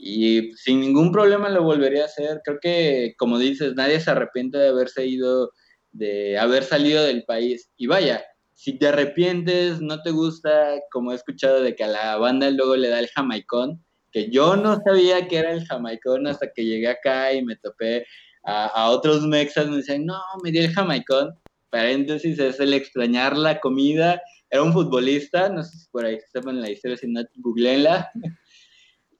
[0.00, 2.40] Y sin ningún problema lo volvería a hacer.
[2.44, 5.50] Creo que, como dices, nadie se arrepiente de haberse ido
[5.92, 7.70] de haber salido del país.
[7.76, 8.24] Y vaya,
[8.54, 12.76] si te arrepientes, no te gusta, como he escuchado de que a la banda luego
[12.76, 16.88] le da el jamaicón, que yo no sabía que era el jamaicón hasta que llegué
[16.88, 18.06] acá y me topé
[18.44, 21.34] a, otros mexas, me dicen, no, me dio el jamaicón.
[21.70, 24.22] Paréntesis, es el extrañar la comida.
[24.48, 28.10] Era un futbolista, no sé si por ahí sepan la historia, si no, googleenla.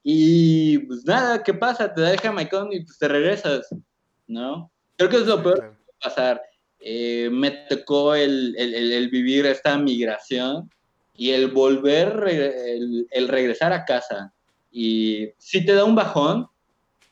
[0.03, 1.93] Y pues nada, ¿qué pasa?
[1.93, 3.67] Te da el jamaicón y pues te regresas,
[4.27, 4.71] ¿no?
[4.95, 6.41] Creo que es lo peor que puede pasar.
[6.79, 10.69] Eh, me tocó el, vivir esta migración
[11.15, 12.23] y el volver,
[13.11, 14.33] el, regresar a casa.
[14.71, 16.47] Y sí te da un bajón,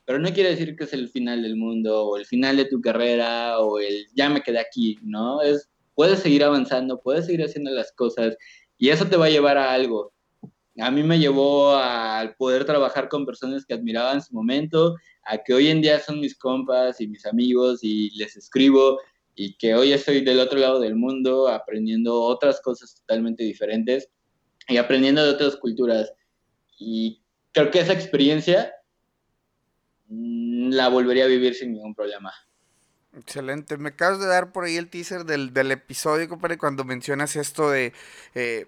[0.05, 2.79] pero no quiere decir que es el final del mundo o el final de tu
[2.79, 5.41] carrera o el ya me quedé aquí, ¿no?
[5.41, 8.37] Es, puedes seguir avanzando, puedes seguir haciendo las cosas
[8.77, 10.13] y eso te va a llevar a algo.
[10.79, 15.37] A mí me llevó al poder trabajar con personas que admiraba en su momento, a
[15.39, 18.99] que hoy en día son mis compas y mis amigos y les escribo
[19.35, 24.09] y que hoy estoy del otro lado del mundo aprendiendo otras cosas totalmente diferentes
[24.67, 26.11] y aprendiendo de otras culturas.
[26.77, 27.21] Y
[27.51, 28.73] creo que esa experiencia
[30.07, 32.33] mm, la volvería a vivir sin ningún problema.
[33.17, 33.77] Excelente.
[33.77, 37.93] Me acabas de dar por ahí el teaser del, episodio, compadre, cuando mencionas esto de...
[38.35, 38.67] Eh,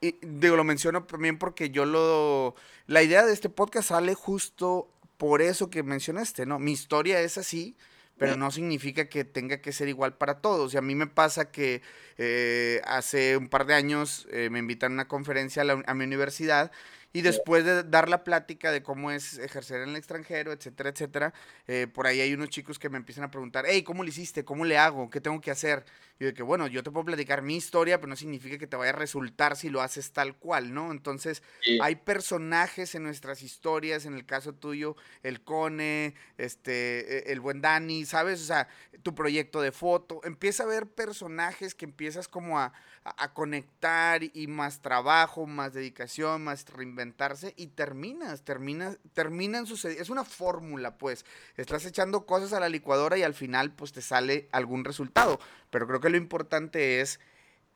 [0.00, 2.54] digo, lo menciono también porque yo lo...
[2.86, 6.58] La idea de este podcast sale justo por eso que mencionaste, ¿no?
[6.58, 7.76] Mi historia es así,
[8.16, 10.74] pero no significa que tenga que ser igual para todos.
[10.74, 11.82] Y a mí me pasa que
[12.18, 16.70] eh, hace un par de años eh, me invitan a una conferencia a, mi universidad
[17.12, 21.34] y después de dar la plática de cómo es ejercer en el extranjero, etcétera, etcétera,
[21.66, 24.44] eh, por ahí hay unos chicos que me empiezan a preguntar, hey, ¿cómo lo hiciste?
[24.44, 25.10] ¿Cómo le hago?
[25.10, 25.84] ¿Qué tengo que hacer?
[26.20, 28.76] Y de que, bueno, yo te puedo platicar mi historia, pero no significa que te
[28.76, 30.92] vaya a resultar si lo haces tal cual, ¿no?
[30.92, 31.42] Entonces,
[31.80, 37.62] hay personajes en nuestras historias, en el caso tuyo, el Cone, este, e, el buen
[37.62, 38.42] Dani, ¿sabes?
[38.42, 38.68] O sea,
[39.02, 44.46] tu proyecto de foto, empieza a ver personajes que empiezas como a, a, conectar y
[44.46, 46.64] más trabajo, más dedicación, más
[47.00, 50.02] reinventarse y terminas, terminas, terminan sucediendo.
[50.02, 51.24] Es una fórmula, pues.
[51.56, 55.40] Estás echando cosas a la licuadora y al final, pues te sale algún resultado.
[55.70, 57.20] Pero creo que lo importante es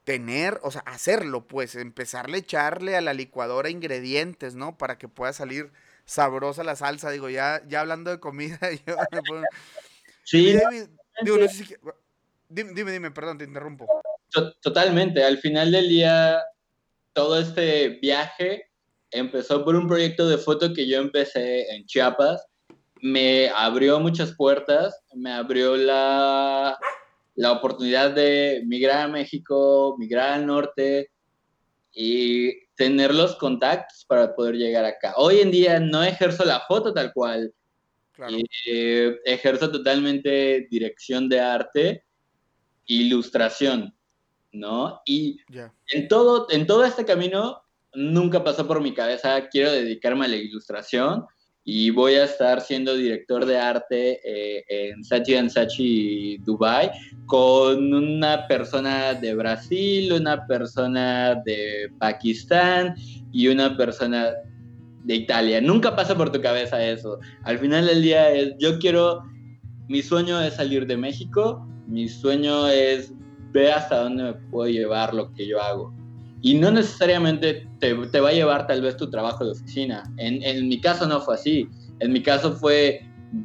[0.05, 4.77] tener, o sea, hacerlo, pues, empezarle a echarle a la licuadora ingredientes, ¿no?
[4.77, 5.73] Para que pueda salir
[6.05, 7.11] sabrosa la salsa.
[7.11, 9.47] Digo, ya, ya hablando de comida, yo me.
[10.25, 10.59] Sí.
[12.49, 13.87] Dime, dime, dime, perdón, te interrumpo.
[14.61, 15.25] Totalmente.
[15.25, 16.43] Al final del día,
[17.13, 18.74] todo este viaje
[19.15, 22.47] empezó por un proyecto de foto que yo empecé en Chiapas.
[23.01, 26.77] Me abrió muchas puertas, me abrió la,
[27.35, 31.11] la oportunidad de migrar a México, migrar al norte
[31.93, 35.15] y tener los contactos para poder llegar acá.
[35.17, 37.55] Hoy en día no ejerzo la foto tal cual,
[38.67, 42.05] eh, ejerzo totalmente dirección de arte,
[42.87, 43.95] ilustración,
[44.53, 45.01] ¿no?
[45.05, 45.39] Y
[45.89, 47.64] en, todo, en todo este camino
[47.95, 51.25] nunca pasó por mi cabeza, quiero dedicarme a la ilustración
[51.65, 56.91] y voy a estar siendo director de arte eh, en Sachi Sachi Dubai
[57.25, 62.95] con una persona de Brasil, una persona de Pakistán
[63.33, 64.35] y una persona
[65.05, 65.61] de Italia.
[65.63, 67.19] Nunca pasa por tu cabeza eso.
[67.45, 69.23] Al final del día es, yo quiero,
[69.89, 73.13] mi sueño es salir de México, mi sueño es
[73.53, 76.04] ver hasta dónde me puedo llevar lo que yo hago.
[76.45, 80.03] Y no necesariamente te, te va a llevar tal vez tu trabajo de oficina.
[80.19, 81.67] En, en mi caso no fue así.
[82.01, 83.01] En mi caso fue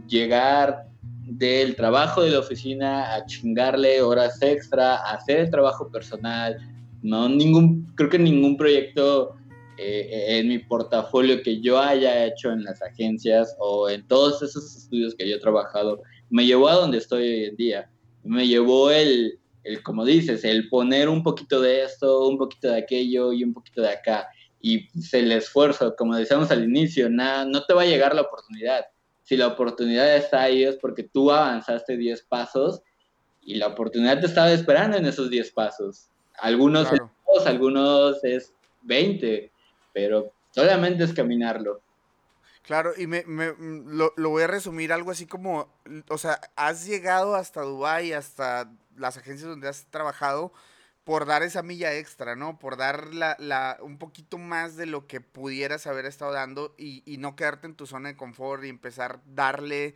[0.09, 0.85] llegar
[1.23, 6.57] del trabajo de la oficina a chingarle horas extra, a hacer el trabajo personal.
[7.01, 9.33] No, ningún, creo que ningún proyecto
[9.77, 14.75] eh, en mi portafolio que yo haya hecho en las agencias o en todos esos
[14.75, 17.89] estudios que yo he trabajado me llevó a donde estoy hoy en día.
[18.25, 22.79] Me llevó el, el, como dices, el poner un poquito de esto, un poquito de
[22.79, 24.27] aquello y un poquito de acá.
[24.59, 28.21] Y pues, el esfuerzo, como decíamos al inicio, nada, no te va a llegar la
[28.21, 28.85] oportunidad.
[29.23, 32.81] Si la oportunidad está ahí es porque tú avanzaste 10 pasos
[33.41, 36.09] y la oportunidad te estaba esperando en esos 10 pasos.
[36.39, 38.53] Algunos es dos, algunos es
[38.83, 39.51] 20,
[39.93, 41.81] pero solamente es caminarlo.
[42.63, 45.69] Claro, y me, me lo, lo, voy a resumir algo así como,
[46.09, 50.53] o sea, has llegado hasta Dubai, hasta las agencias donde has trabajado
[51.09, 52.59] por dar esa milla extra, ¿no?
[52.59, 57.01] Por dar la, la, un poquito más de lo que pudieras haber estado dando y,
[57.03, 59.95] y, no quedarte en tu zona de confort y empezar a darle,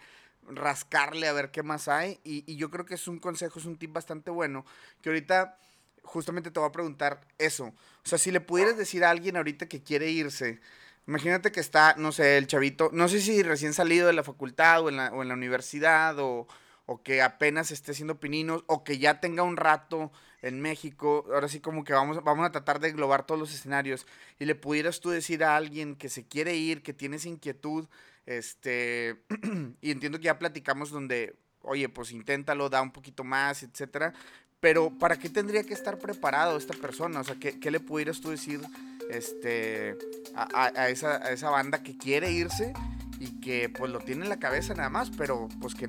[0.50, 2.20] rascarle a ver qué más hay.
[2.24, 4.66] Y, yo creo que es un consejo, es un tip bastante bueno,
[5.04, 5.60] que ahorita
[6.02, 7.66] justamente te voy a preguntar eso.
[7.66, 10.62] O sea, si le pudieras decir a alguien ahorita que quiere irse,
[11.06, 14.82] imagínate que está, no sé, el chavito, no sé si recién salido de la facultad
[14.82, 16.48] o en la universidad o
[16.86, 20.12] o que apenas esté haciendo pininos, o que ya tenga un rato
[20.42, 24.06] en México, ahora sí como que vamos, vamos a tratar de englobar todos los escenarios,
[24.40, 27.88] y le pudieras tú decir a alguien que se quiere ir, que tiene esa inquietud,
[28.26, 29.24] este,
[29.82, 34.14] y entiendo que ya platicamos donde, oye, pues inténtalo, da un poquito más, etcétera,
[34.60, 37.20] pero ¿para qué tendría que estar preparado esta persona?
[37.20, 38.62] O sea, ¿qué, qué le pudieras tú decir
[39.10, 39.98] este,
[40.36, 42.74] a, a, esa, a esa banda que quiere irse
[43.20, 45.88] y que pues lo tiene en la cabeza nada más, pero pues que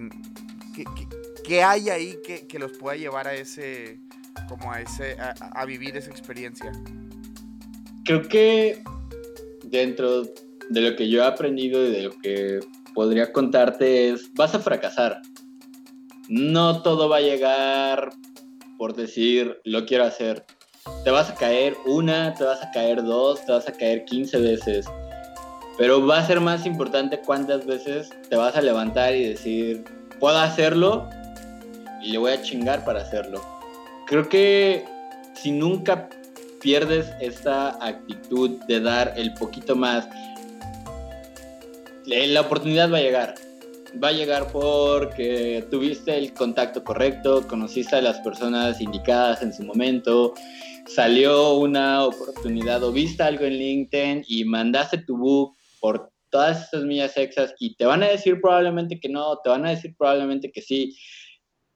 [1.44, 4.00] ¿Qué, hay ahí que, los pueda llevar a ese,
[4.48, 6.72] como a ese, a, vivir esa experiencia?
[8.04, 8.82] Creo que
[9.64, 12.60] dentro de lo que yo he aprendido y de lo que
[12.94, 15.20] podría contarte es, vas a fracasar.
[16.28, 18.10] No todo va a llegar
[18.78, 20.44] por decir, lo quiero hacer.
[21.04, 24.38] Te vas a caer una, te vas a caer dos, te vas a caer 15
[24.40, 24.86] veces.
[25.78, 29.84] Pero va a ser más importante cuántas veces te vas a levantar y decir,
[30.24, 31.10] puedo hacerlo
[32.00, 33.42] y le voy a chingar para hacerlo.
[34.06, 34.82] Creo que
[35.34, 36.08] si nunca
[36.62, 40.08] pierdes esta actitud de dar el poquito más,
[42.06, 43.34] la oportunidad va a llegar.
[44.02, 49.62] Va a llegar porque tuviste el contacto correcto, conociste a las personas indicadas en su
[49.62, 50.32] momento,
[50.86, 56.82] salió una oportunidad o viste algo en LinkedIn y mandaste tu book por todas esas
[56.82, 60.50] millas extras y te van a decir probablemente que no, te van a decir probablemente
[60.50, 60.98] que sí,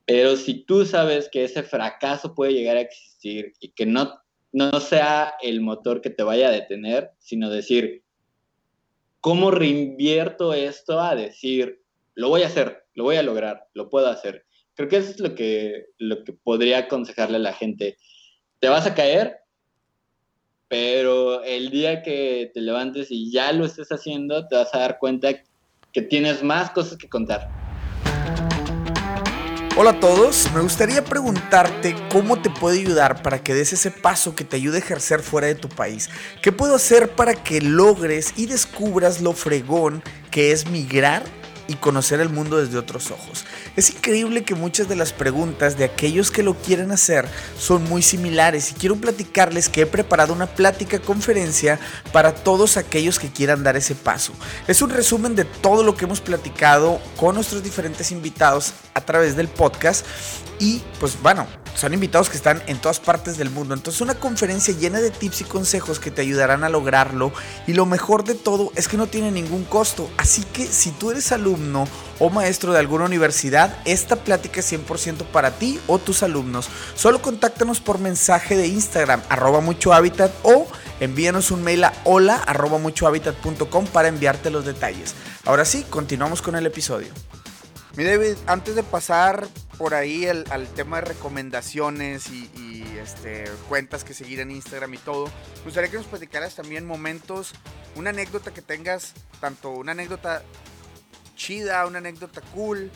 [0.05, 4.81] pero si tú sabes que ese fracaso puede llegar a existir y que no, no
[4.81, 8.03] sea el motor que te vaya a detener, sino decir,
[9.21, 11.81] ¿cómo reinvierto esto a decir,
[12.17, 14.45] lo voy a hacer, lo voy a lograr, lo puedo hacer?
[14.75, 17.97] Creo que eso es lo que, lo que podría aconsejarle a la gente.
[18.59, 19.37] Te vas a caer,
[20.69, 24.99] pero el día que te levantes y ya lo estés haciendo, te vas a dar
[24.99, 25.31] cuenta
[25.93, 27.49] que tienes más cosas que contar.
[29.81, 34.35] Hola a todos, me gustaría preguntarte cómo te puede ayudar para que des ese paso
[34.35, 36.11] que te ayude a ejercer fuera de tu país.
[36.43, 40.03] ¿Qué puedo hacer para que logres y descubras lo fregón
[40.33, 41.23] que es migrar
[41.69, 43.45] y conocer el mundo desde otros ojos.
[43.77, 48.03] Es increíble que muchas de las preguntas de aquellos que lo quieren hacer son muy
[48.03, 51.79] similares y quiero platicarles que he preparado una plática conferencia
[52.11, 54.33] para todos aquellos que quieran dar ese paso.
[54.67, 59.37] Es un resumen de todo lo que hemos platicado con nuestros diferentes invitados a través
[59.37, 60.07] del podcast
[60.59, 61.47] y pues bueno,
[61.79, 63.73] son invitados que están en todas partes del mundo.
[63.73, 67.33] Entonces una conferencia llena de tips y consejos que te ayudarán a lograrlo.
[67.69, 70.11] Y lo mejor de todo es que no tiene ningún costo.
[70.17, 71.87] Así que si tú eres alumno
[72.19, 76.69] o maestro de alguna universidad, esta plática es 100% para ti o tus alumnos.
[76.97, 80.67] Solo contáctanos por mensaje de Instagram, arroba mucho hábitat o
[80.99, 85.15] envíanos un mail a hola arroba muchohabitat.com para enviarte los detalles.
[85.45, 87.13] Ahora sí, continuamos con el episodio.
[87.99, 94.15] Mi David, antes de pasar por ahí al tema de recomendaciones y, este, cuentas que
[94.15, 97.55] seguir en Instagram y todo, me gustaría que nos platicaras también momentos,
[97.97, 100.45] una anécdota que tengas, tanto una anécdota
[101.35, 102.93] chida, una anécdota cool,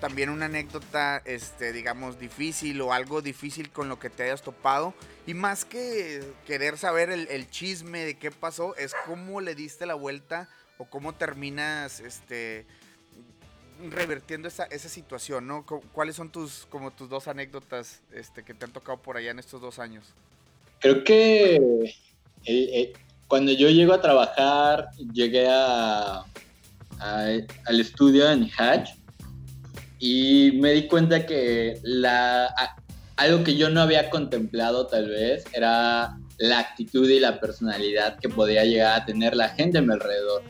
[0.00, 4.94] también una anécdota, este, digamos, difícil o algo difícil con lo que te hayas topado.
[5.26, 9.84] Y más que querer saber el, el chisme de qué pasó, es cómo le diste
[9.84, 10.48] la vuelta
[10.78, 12.68] o cómo terminas, este,
[13.90, 15.64] revertiendo esa, esa situación, ¿no?
[15.92, 19.38] ¿Cuáles son tus, como tus dos anécdotas este, que te han tocado por allá en
[19.38, 20.06] estos dos años?
[20.80, 21.92] Creo que eh,
[22.46, 22.92] eh,
[23.26, 26.24] cuando yo llego a trabajar, llegué a,
[26.98, 28.90] al estudio en Hatch
[29.98, 32.54] y me di cuenta que la,
[33.16, 38.28] algo que yo no había contemplado tal vez era la actitud y la personalidad que
[38.28, 40.42] podía llegar a tener la gente a mi alrededor.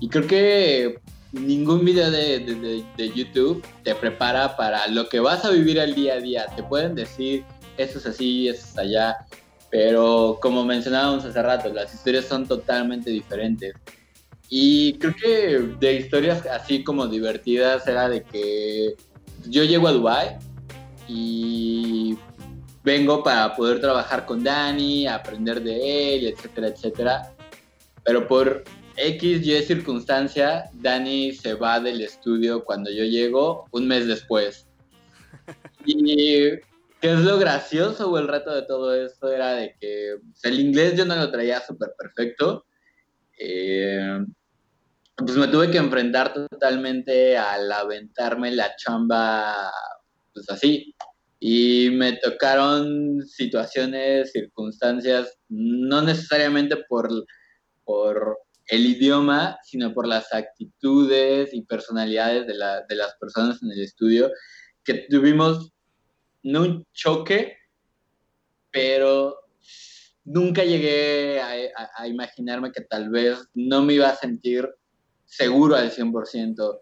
[0.00, 1.00] Y creo que
[1.32, 6.20] ningún video de, YouTube te prepara para lo que vas a vivir al día a
[6.20, 6.46] día.
[6.54, 7.44] Te pueden decir,
[7.76, 9.16] eso es así, eso es allá,
[9.70, 13.74] pero como mencionábamos hace rato, las historias son totalmente diferentes.
[14.48, 18.94] Y creo que de historias así como divertidas era de que
[19.46, 20.36] yo llego a Dubai
[21.08, 22.18] y
[22.84, 27.34] vengo para poder trabajar con Dani, aprender de él, etcétera, etcétera.
[28.04, 28.64] Pero por
[28.96, 34.66] X, Y circunstancia, Dani se va del estudio cuando yo llego un mes después.
[35.84, 36.50] Y
[37.00, 40.60] qué es lo gracioso o el reto de todo esto era de que pues, el
[40.60, 42.66] inglés yo no lo traía súper perfecto.
[43.36, 44.24] Eh,
[45.16, 49.72] pues me tuve que enfrentar totalmente al aventarme la chamba,
[50.32, 50.94] pues así.
[51.40, 57.10] Y me tocaron situaciones, circunstancias, no necesariamente por,
[57.84, 64.30] por el idioma, sino por las actitudes y personalidades de, las personas en el estudio,
[64.84, 65.72] que tuvimos
[66.42, 67.56] no un choque,
[68.70, 69.36] pero
[70.24, 74.68] nunca llegué a, imaginarme que tal vez no me iba a sentir
[75.24, 76.80] seguro al 100%,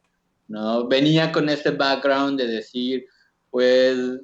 [0.49, 0.89] ¿no?
[0.89, 3.07] Venía con este background de decir,
[3.51, 4.21] pues,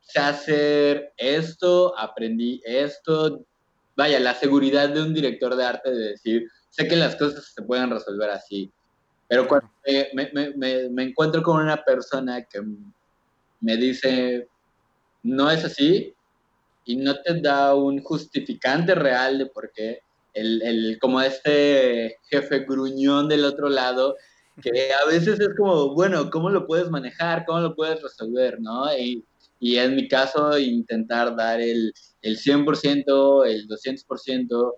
[0.00, 3.44] sé hacer esto, aprendí esto,
[4.00, 7.62] vaya, la seguridad de un director de arte de decir, sé que las cosas se
[7.62, 8.72] pueden resolver así,
[9.28, 12.62] pero cuando me, encuentro con una persona que
[13.60, 14.48] me dice,
[15.22, 16.14] no es así,
[16.86, 20.00] y no te da un justificante real de por qué,
[20.32, 24.16] el, el, como este jefe gruñón del otro lado,
[24.62, 27.44] que a veces es como, bueno, ¿cómo lo puedes manejar?
[27.44, 28.58] ¿Cómo lo puedes resolver?
[28.60, 28.96] ¿no?
[28.96, 29.22] Y,
[29.60, 31.92] y en mi caso intentar dar el,
[32.22, 34.74] el 100%, el 200%.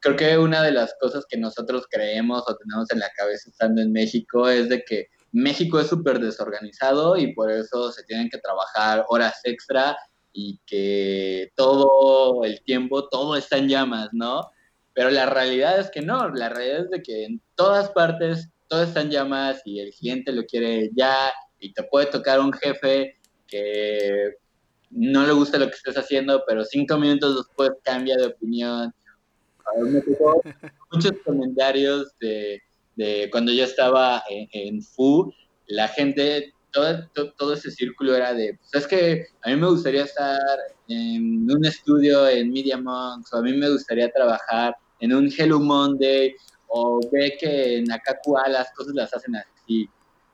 [0.00, 3.82] Creo que una de las cosas que nosotros creemos o tenemos en la cabeza estando
[3.82, 8.38] en México es de que México es súper desorganizado y por eso se tienen que
[8.38, 9.98] trabajar horas extra
[10.32, 14.50] y que todo el tiempo todo está en llamas, ¿no?
[14.94, 18.82] Pero la realidad es que no, la realidad es de que en todas partes todo
[18.84, 23.15] está en llamas y el cliente lo quiere ya y te puede tocar un jefe
[23.46, 24.36] que
[24.90, 28.94] no le gusta lo que estés haciendo, pero cinco minutos después cambia de opinión.
[30.92, 32.62] muchos comentarios de,
[33.30, 35.32] cuando yo estaba en, FU,
[35.66, 40.04] la gente, todo, todo, ese círculo era de, pues es que a mí me gustaría
[40.04, 40.38] estar
[40.88, 45.58] en un estudio en Media Monks, o a mí me gustaría trabajar en un Hello
[45.58, 46.34] Monday,
[46.68, 49.88] o ve que en Akakua las cosas las hacen así.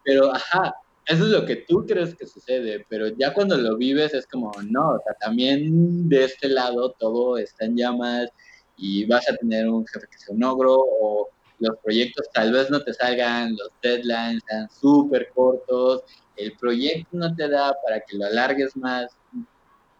[0.04, 0.74] Pero, ajá,
[1.06, 4.52] eso es lo que tú crees que sucede, pero ya cuando lo vives es como,
[4.70, 8.28] no, o sea, también de este lado todo está en llamas
[8.76, 11.28] y vas a tener un jefe que sea un ogro o
[11.58, 16.02] los proyectos tal vez no te salgan, los deadlines sean súper cortos,
[16.36, 19.12] el proyecto no te da para que lo alargues más.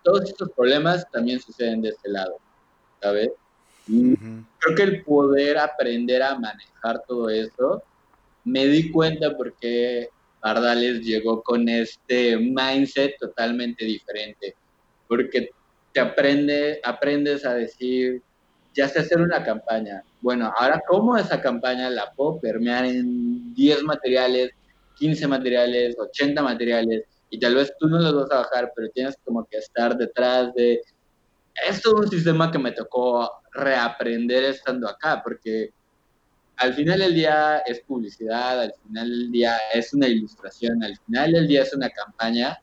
[0.03, 2.39] Todos estos problemas también suceden de este lado,
[3.01, 3.31] ¿sabes?
[3.87, 7.83] Creo que el poder aprender a manejar todo eso,
[8.45, 10.09] me di cuenta porque
[10.43, 14.55] Ardales llegó con este mindset totalmente diferente,
[15.09, 15.51] porque
[15.93, 18.22] te aprende, aprendes a decir,
[18.74, 20.03] ya sé hacer una campaña.
[20.20, 24.51] Bueno, ahora cómo esa campaña la puedo permear en 10 materiales,
[24.97, 29.16] 15 materiales, 80 materiales, y tal vez tú no los vas a bajar, pero tienes
[29.24, 30.80] como que estar detrás de...
[31.68, 35.70] Es todo un sistema que me tocó reaprender estando acá, porque
[36.57, 41.33] al final del día es publicidad, al final del día es una ilustración, al final
[41.33, 42.59] del día es una campaña.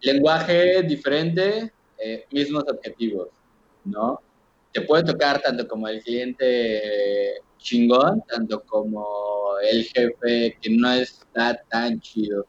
[0.00, 3.28] Lenguaje diferente, eh, mismos objetivos,
[3.84, 4.20] ¿no?
[4.72, 11.60] Te puede tocar tanto como el cliente chingón, tanto como el jefe que no está
[11.68, 12.46] tan chido.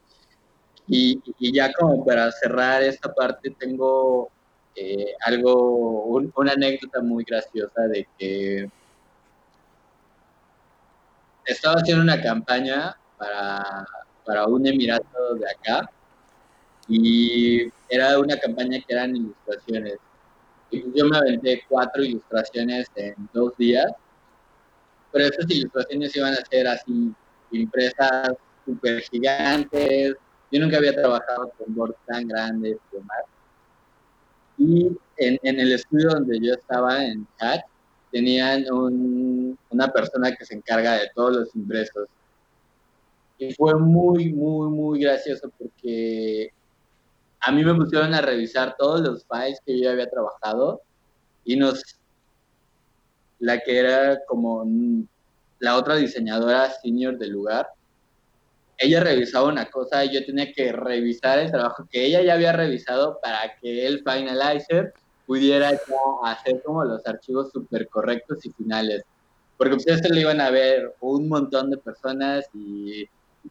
[0.86, 1.20] Y,
[1.52, 4.30] ya como para cerrar esta parte, tengo
[4.74, 6.04] eh, algo,
[6.36, 8.70] una anécdota muy graciosa de que
[11.44, 13.86] estaba haciendo una campaña para,
[14.24, 15.90] para un emirato de acá
[16.88, 19.96] y era una campaña que eran ilustraciones.
[20.70, 23.90] Y yo me aventé cuatro ilustraciones en dos días,
[25.12, 27.12] pero esas ilustraciones iban a ser así,
[27.52, 28.32] impresas
[28.64, 30.14] súper gigantes.
[30.52, 33.24] Yo nunca había trabajado con bordes tan grandes y demás.
[34.58, 37.64] Y en, en el estudio donde yo estaba, en Hatch,
[38.10, 38.64] tenían
[39.70, 42.08] una persona que se encarga de todos los impresos.
[43.38, 46.52] Y fue muy, muy, muy gracioso porque
[47.40, 50.82] a mí me pusieron a revisar todos los files que yo había trabajado
[51.44, 51.82] y nos,
[53.38, 54.64] la que era como
[55.58, 57.68] la otra diseñadora senior del lugar,
[58.76, 62.52] ella revisaba una cosa y yo tenía que revisar el trabajo que ella ya había
[62.52, 64.94] revisado para que el finalizer
[65.26, 65.78] pudiera
[66.24, 69.02] hacer como los archivos súper correctos y finales.
[69.60, 73.06] Porque ustedes lo iban a ver un montón de personas y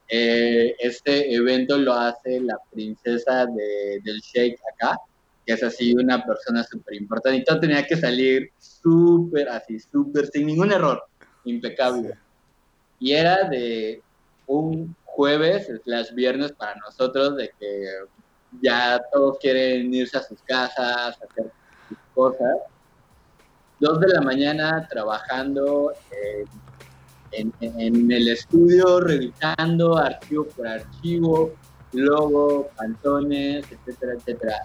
[0.07, 4.97] eh, este evento lo hace la princesa de, del Sheikh acá,
[5.45, 10.25] que es así una persona súper importante y todo tenía que salir súper así, súper
[10.25, 11.03] sin ningún error,
[11.45, 12.17] impecable.
[12.99, 14.01] Y era de
[14.47, 17.85] un jueves slash viernes para nosotros de que
[18.63, 21.51] ya todos quieren irse a sus casas, hacer
[22.15, 22.57] cosas.
[23.79, 25.93] Dos de la mañana trabajando
[27.31, 31.53] en, el estudio, revisando archivo por archivo,
[31.93, 34.55] logo, pantones, etcétera, etcétera.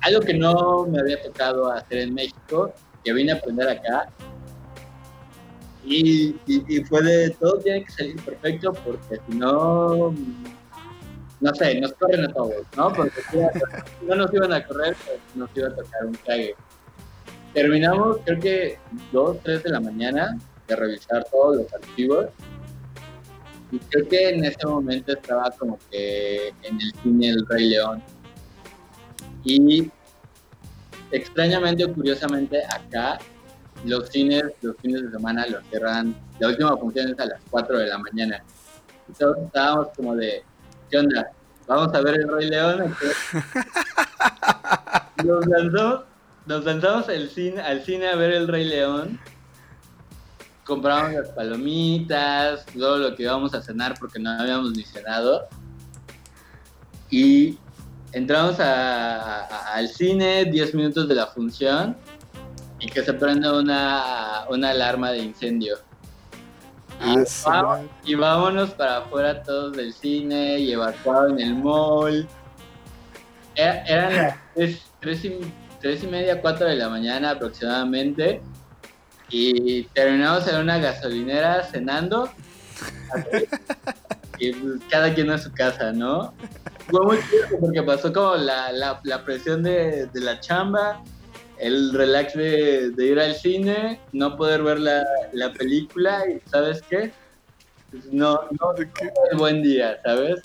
[0.00, 2.72] Algo que no me había tocado hacer en México,
[3.04, 4.08] que vine a aprender acá.
[5.84, 10.14] Y, y fue de todo tiene que salir perfecto porque si no
[11.40, 12.92] no sé, nos corren a todos, ¿no?
[12.92, 16.54] Porque si no nos iban a correr, pues nos iba a tocar un cague.
[17.52, 18.78] Terminamos, creo que
[19.12, 20.38] 2, 3 de la mañana
[20.68, 22.26] de revisar todos los archivos.
[23.72, 28.02] Y creo que en ese momento estaba como que en el cine El Rey León.
[29.44, 29.90] Y
[31.12, 33.18] extrañamente o curiosamente acá
[33.84, 37.78] los cines los fines de semana los cierran, la última función es a las 4
[37.78, 38.42] de la mañana.
[39.08, 40.44] Entonces estábamos como de,
[40.90, 41.30] ¿qué onda?
[41.66, 42.94] Vamos a ver el Rey León.
[45.24, 46.04] Nos lanzamos,
[46.50, 49.20] nos lanzamos al cine, al cine a ver el Rey León.
[50.64, 55.46] Compramos las palomitas, todo lo que íbamos a cenar porque no habíamos ni cenado.
[57.08, 57.56] Y
[58.10, 61.96] entramos al cine, 10 minutos de la función,
[62.80, 65.76] y que se prende una, una alarma de incendio.
[67.46, 72.28] Ah, y, vámonos para afuera todos del cine y evacuado en el mall.
[73.54, 74.36] eran las
[75.00, 75.38] tres, y,
[76.08, 78.40] media, cuatro de la mañana aproximadamente.
[79.28, 82.30] Y terminamos en una gasolinera cenando.
[84.38, 86.34] y pues, cada quien a su casa, ¿no?
[86.88, 91.02] Fue muy chido porque pasó como la, la, presión de, de la chamba
[91.60, 97.12] el relax de, ir al cine, no poder ver la, película y ¿sabes qué?
[97.90, 100.40] Pues no, no, es buen día, ¿sabes?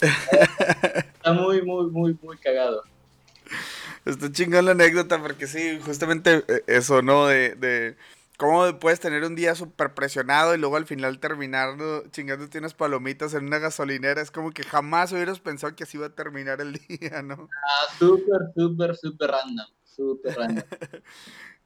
[1.14, 2.82] Está muy, muy, muy, muy cagado.
[4.06, 7.26] Está chingón la anécdota porque sí, justamente eh, eso, ¿no?
[7.26, 7.96] De, de
[8.36, 11.76] cómo puedes tener un día súper presionado y luego al final terminar
[12.12, 14.22] chingándote unas palomitas en una gasolinera.
[14.22, 17.48] Es como que jamás hubieras pensado que así iba a terminar el día, ¿no?
[17.52, 19.66] Ah, súper, súper, súper random.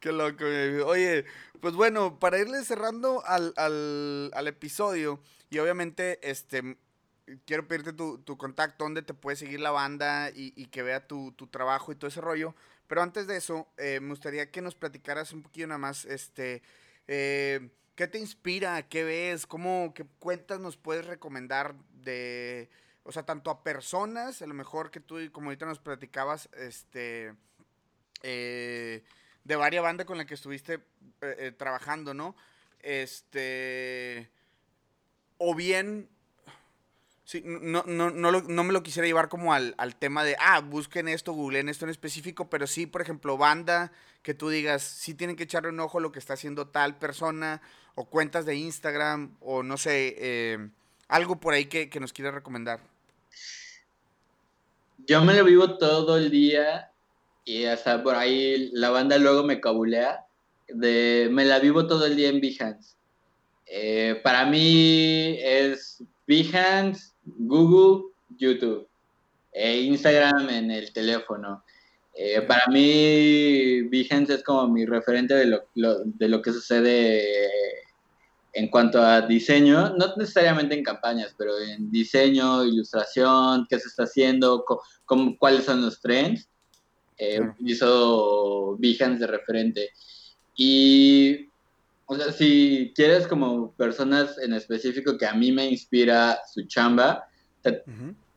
[0.01, 0.45] Qué loco.
[0.87, 1.25] Oye,
[1.61, 6.77] pues bueno, para irle cerrando al, episodio, y obviamente, este,
[7.45, 11.93] quiero pedirte tu, contacto, donde te puede seguir la banda y, que vea tu, trabajo
[11.93, 12.55] y todo ese rollo.
[12.87, 16.63] Pero antes de eso, eh, me gustaría que nos platicaras un poquito nada más, este,
[17.07, 18.89] eh, ¿qué te inspira?
[18.89, 19.47] ¿Qué ves?
[19.47, 22.69] ¿Cómo, qué cuentas nos puedes recomendar de,
[23.05, 27.35] o sea, tanto a personas, a lo mejor que tú, como ahorita nos platicabas, este
[28.23, 29.05] eh,
[29.45, 30.81] de varias bandas con las que estuviste
[31.57, 32.35] trabajando, ¿no?
[32.83, 34.31] Este.
[35.39, 36.09] O bien.
[37.31, 40.59] Sí, no, no, no, no, me lo quisiera llevar como al, al, tema de, ah,
[40.63, 43.93] busquen esto, googleen esto en específico, pero sí, por ejemplo, banda,
[44.25, 47.63] que tú digas, sí tienen que echarle un ojo lo que está haciendo tal persona,
[47.95, 50.71] o cuentas de Instagram, o no sé, eh,
[51.07, 52.81] algo por ahí que, que nos quieras recomendar.
[55.07, 56.91] Yo me lo vivo todo el día
[57.45, 60.27] y hasta por ahí la banda luego me cabulea.
[60.67, 62.97] De, me la vivo todo el día en Behance.
[63.73, 68.89] Eh, para mí es Behance, Google, YouTube
[69.53, 71.63] e Instagram en el teléfono.
[72.15, 75.65] Eh, para mí Behance es como mi referente de lo,
[76.05, 77.49] de lo que sucede
[78.53, 84.03] en cuanto a diseño, no necesariamente en campañas, pero en diseño, ilustración, qué se está
[84.05, 84.65] haciendo,
[85.39, 86.49] cuáles son los trends.
[87.17, 89.91] Eh, Utilizo Behance de referente.
[90.57, 91.50] Y,
[92.11, 97.29] o sea, si quieres como personas en específico que a mí me inspira su chamba,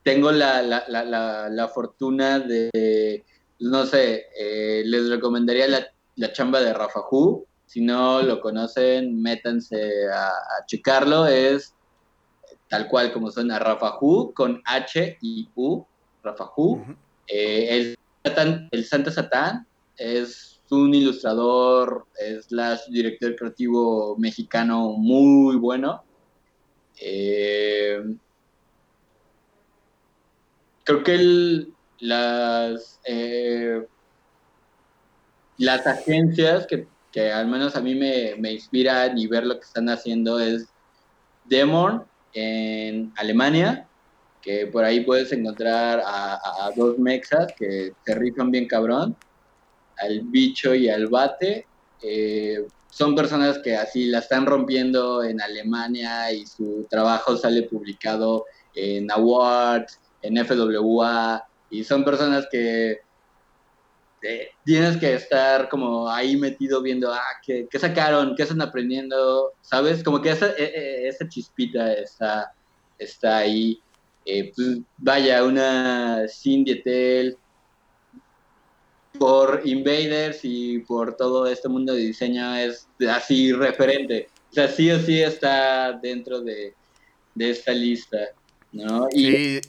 [0.03, 3.25] tengo la, la, la, la, fortuna de,
[3.57, 10.07] no sé, eh, les recomendaría la, chamba de Rafa Hu, si no lo conocen, métanse
[10.07, 10.31] a,
[10.67, 11.25] checarlo.
[11.25, 11.73] Es
[12.69, 15.83] tal cual como suena Rafa Hu con H y U,
[16.21, 16.79] Rafa Hu.
[17.25, 19.65] Eh, el, el Santa Satán
[19.97, 26.03] es un ilustrador, es la director creativo mexicano muy bueno.
[26.99, 28.01] Eh,
[30.83, 31.67] creo que
[31.99, 33.85] las, eh,
[35.57, 39.65] las agencias que que al menos a mí me, me inspiran y ver lo que
[39.65, 40.67] están haciendo es
[41.45, 43.87] Demon en Alemania,
[44.41, 49.15] que por ahí puedes encontrar a, dos mexas que se rifan bien cabrón,
[50.03, 51.65] al bicho y al bate.
[52.01, 58.45] Eh, son personas que así la están rompiendo en Alemania y su trabajo sale publicado
[58.75, 62.99] en Awards, en FWA, y son personas que
[64.23, 68.35] este, tienes que estar como ahí metido viendo, ah, ¿qué, sacaron?
[68.35, 69.51] ¿Qué están aprendiendo?
[69.61, 70.01] ¿Sabes?
[70.01, 72.53] Como que esa, e, e, esa chispita está,
[72.97, 73.81] está ahí.
[74.25, 77.37] Eh, pues, vaya, una Cindy Etel
[79.17, 84.27] por Invaders y por todo este mundo de diseño es así referente.
[84.51, 86.73] O sea, sí o sí está dentro de,
[87.37, 88.17] esta lista,
[88.71, 89.07] ¿no?
[89.13, 89.59] y...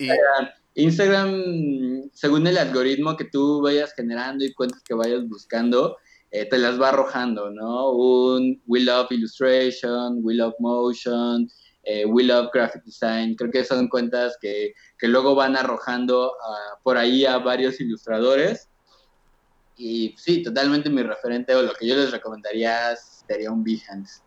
[0.77, 5.97] Instagram, según el algoritmo que tú vayas generando y cuentas que vayas buscando,
[6.33, 7.93] eh, te las va arrojando, ¿no?
[7.93, 11.49] Un We Love Illustration, We Love Motion,
[11.85, 13.37] eh, We Love Graphic Design.
[13.37, 18.69] Creo que son cuentas que, que luego van arrojando ah, por ahí a varios ilustradores.
[19.77, 24.23] Y sí, totalmente mi referente o lo que yo les recomendaría sería un Behance.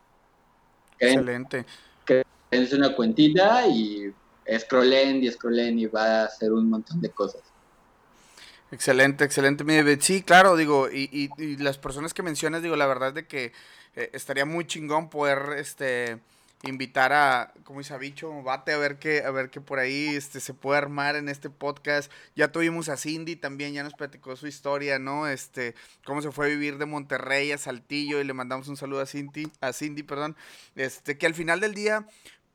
[0.99, 1.65] Excelente.
[2.06, 4.14] Que es una cuentita y
[4.60, 7.41] scrollen y scrollen y va a hacer un montón de cosas.
[8.72, 9.64] Excelente, excelente.
[10.02, 13.53] Sí, claro, digo, y, y, las personas que mencionas, digo, la verdad es de que
[13.95, 16.19] eh, estaría muy chingón poder, este,
[16.63, 20.39] invitar a, como dice Bicho, bate a ver qué, a ver qué por ahí, este,
[20.39, 22.11] se puede armar en este podcast.
[22.35, 25.27] Ya tuvimos a Cindy también, ya nos platicó su historia, ¿no?
[25.27, 25.75] Este,
[26.05, 29.05] cómo se fue a vivir de Monterrey a Saltillo y le mandamos un saludo a
[29.05, 30.35] Cindy, a Cindy, perdón.
[30.75, 32.07] Este, que al final del día,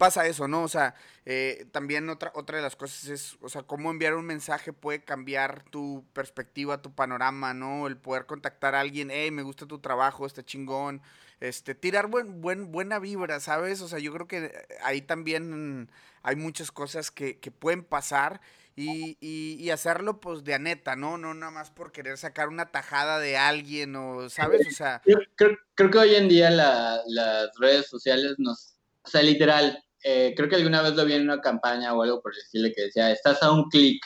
[0.02, 0.64] pasa eso, ¿no?
[0.64, 0.96] O sea,
[1.26, 5.04] eh, también otra, otra de las cosas es, o sea, cómo enviar un mensaje puede
[5.04, 7.86] cambiar tu perspectiva, tu panorama, ¿no?
[7.86, 11.02] El poder contactar a alguien, hey, me gusta tu trabajo, está chingón.
[11.42, 13.80] Este, tirar buen, buen, buena vibra, ¿sabes?
[13.80, 15.90] O sea, yo creo que ahí también
[16.22, 18.40] hay muchas cosas que, que pueden pasar
[18.76, 21.18] y, y, hacerlo pues de aneta, ¿no?
[21.18, 24.68] No nada más por querer sacar una tajada de alguien o, ¿sabes?
[24.68, 25.02] O sea...
[25.04, 30.34] Creo, creo que hoy en día la, las redes sociales nos, o sea, literal, eh,
[30.36, 33.10] creo que alguna vez lo vi en una campaña o algo por decirle que decía,
[33.10, 34.00] estás a un clic,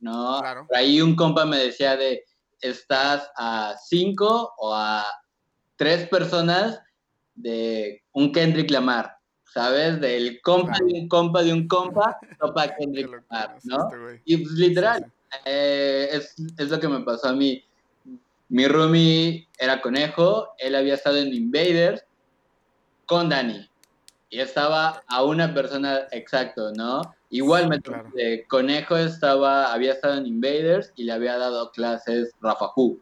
[0.00, 0.40] ¿no?
[0.40, 0.66] Claro.
[0.66, 2.24] Por ahí un compa me decía de,
[2.62, 5.04] estás a cinco o a
[5.76, 6.80] tres personas
[7.34, 10.00] de un Kendrick Lamar, ¿sabes?
[10.00, 13.88] Del compa de un compa de un compa, topa Kendrick Lamar, ¿no?
[14.24, 15.12] Y pues literal,
[15.44, 17.62] eh, es, es lo que me pasó a mí.
[18.48, 22.04] Mi roomie era conejo, él había estado en Invaders
[23.06, 23.68] con Dani
[24.30, 27.02] y estaba a una persona exacto, ¿no?
[27.30, 27.82] Igual
[28.48, 33.00] Conejo estaba, había estado en Invaders y le había dado clases Rafa Hu.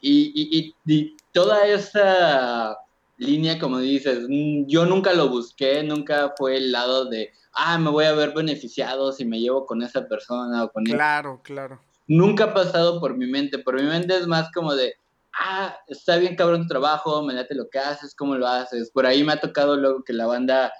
[0.00, 2.76] Y, y, toda esa
[3.18, 7.90] línea, como dices, mm, yo nunca lo busqué, nunca fue el lado de, ah, me
[7.90, 11.80] voy a ver beneficiado si me llevo con esa persona o con Claro, claro.
[12.06, 14.94] Nunca ha pasado por mi mente, por mi mente es más como de,
[15.38, 18.90] ah, está bien cabrón tu trabajo, me late lo que haces, cómo lo haces.
[18.90, 20.72] Por ahí me ha tocado luego que la banda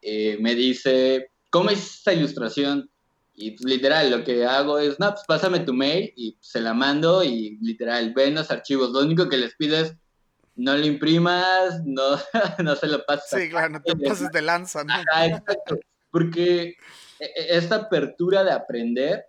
[0.00, 2.88] eh, me dice, ¿cómo es esta ilustración?
[3.40, 7.24] Y literal, lo que hago es, no, pues pásame tu mail y se la mando
[7.24, 8.90] y literal, ven los archivos.
[8.90, 9.96] Lo único que les pides,
[10.56, 12.18] no lo imprimas, no,
[12.62, 13.40] no se lo pases.
[13.40, 14.92] Sí, claro, no te pases de lanza, ¿no?
[15.24, 15.78] exacto.
[16.10, 16.74] Porque
[17.18, 19.24] e, e, esta apertura de aprender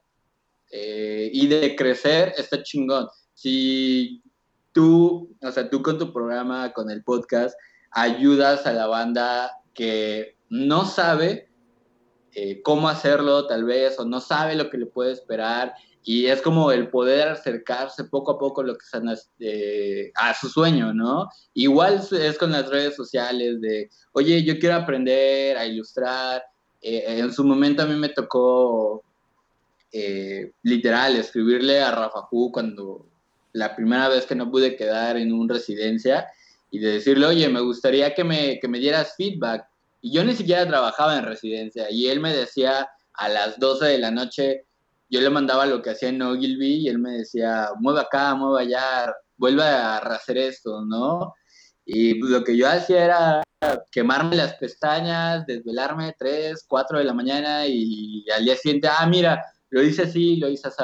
[0.72, 3.08] eh, y de crecer está chingón.
[3.34, 4.22] Si
[4.74, 7.58] tú, o sea, tú con tu programa, con el podcast,
[7.92, 11.51] ayudas a la banda que no sabe
[12.34, 16.42] eh, cómo hacerlo tal vez o no sabe lo que le puede esperar y es
[16.42, 18.86] como el poder acercarse poco a poco lo que
[19.40, 21.28] eh, a su sueño, ¿no?
[21.54, 26.44] Igual es con las redes sociales de, oye, yo quiero aprender a ilustrar.
[26.82, 29.04] Eh, en su momento a mí me tocó
[30.64, 33.06] literal escribirle a Rafa Ju cuando
[33.52, 36.28] la primera vez que no pude quedar en una residencia
[36.72, 39.68] y de decirle, oye, me gustaría que me, que me dieras feedback
[40.02, 43.98] y yo ni siquiera trabajaba en residencia y él me decía a las 12 de
[44.00, 44.66] la noche,
[45.10, 48.64] yo le mandaba lo que hacía en Ogilvy y él me decía, mueve acá, mueve
[48.64, 51.34] allá, vuelve a hacer esto, ¿no?
[51.86, 53.44] Y lo que yo hacía era
[53.92, 59.44] quemarme las pestañas, desvelarme 3, 4 de la mañana y, al día siguiente, ah, mira,
[59.70, 60.84] lo hice así, lo hice así.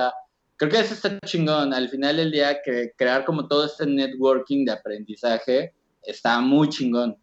[0.58, 1.74] Creo que eso está chingón.
[1.74, 5.74] Al final del día, que crear como todo este networking de aprendizaje
[6.04, 7.18] está muy chingón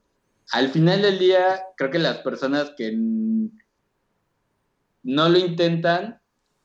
[0.53, 2.93] al final del día, creo que las personas que
[5.03, 6.21] no lo intentan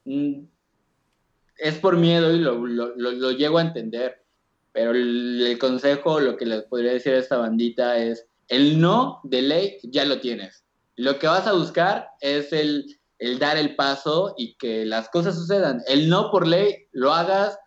[0.05, 4.23] es por miedo y lo, lo, llego a entender.
[4.71, 9.41] Pero el, consejo, lo que les podría decir a esta bandita es, el no de
[9.41, 10.65] ley ya lo tienes.
[10.95, 12.85] Lo que vas a buscar es el,
[13.39, 15.81] dar el paso y que las cosas sucedan.
[15.87, 17.57] El no por ley lo hagas.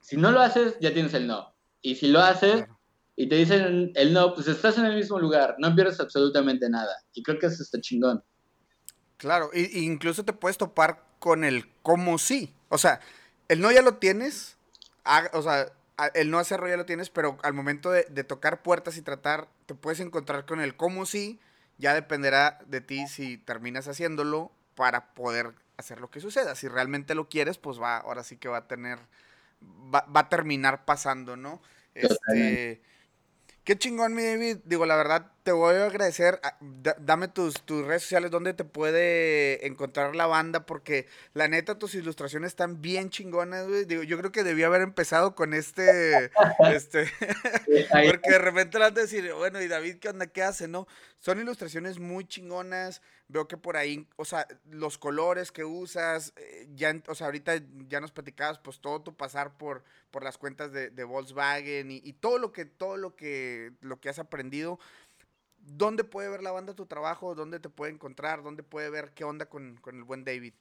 [0.00, 1.54] Si no lo haces, ya tienes el no.
[1.80, 2.64] Y si lo haces,
[3.16, 7.04] y te dicen el no, pues estás en el mismo lugar, no pierdes absolutamente nada.
[7.12, 8.24] Y creo que eso está chingón.
[9.16, 12.52] Claro, y, incluso te puedes topar con el cómo sí.
[12.68, 13.00] O sea,
[13.48, 14.56] el no ya lo tienes,
[15.32, 15.72] o sea,
[16.14, 19.74] el no hacerlo ya lo tienes, pero al momento de, tocar puertas y tratar, te
[19.74, 21.40] puedes encontrar con el cómo sí.
[21.78, 26.54] Ya dependerá de ti si terminas haciéndolo para poder hacer lo que suceda.
[26.54, 28.98] Si realmente lo quieres, pues va, ahora sí que va a tener,
[29.62, 31.60] va, va a terminar pasando, ¿no?
[31.94, 32.80] Este,
[33.64, 34.58] Qué chingón, mi David.
[34.66, 36.38] Digo, la verdad, te voy a agradecer.
[36.42, 36.58] Ah,
[37.00, 41.94] dame tus, tus redes sociales donde te puede encontrar la banda, porque la neta, tus
[41.94, 43.86] ilustraciones están bien chingonas, güey.
[43.86, 46.30] Digo, yo creo que debí haber empezado con este.
[46.74, 47.10] este
[47.66, 50.26] porque de repente vas a decir, bueno, ¿y David qué onda?
[50.26, 50.68] ¿Qué hace?
[50.68, 50.86] No,
[51.18, 53.00] son ilustraciones muy chingonas.
[53.28, 57.54] Veo que por ahí, o sea, los colores que usas, eh, ya, o sea, ahorita
[57.88, 62.38] ya nos platicabas, pues todo tu pasar por, por las cuentas de, Volkswagen y, todo
[62.38, 64.78] lo que, todo lo que, lo que has aprendido.
[65.58, 67.34] ¿Dónde puede ver la banda tu trabajo?
[67.34, 68.42] ¿Dónde te puede encontrar?
[68.42, 70.52] ¿Dónde puede ver qué onda con, con el buen David?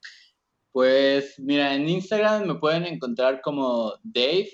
[0.71, 4.49] Pues mira, en Instagram me pueden encontrar como Dave,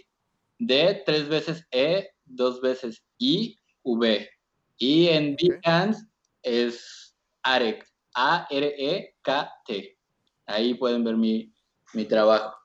[0.57, 4.30] D, tres veces E, dos veces I, V.
[4.77, 5.91] Y en okay.
[6.44, 7.89] es Arek,
[8.19, 9.97] A-R-E-K-T.
[10.45, 11.53] Ahí pueden ver mi,
[11.93, 12.57] mi trabajo.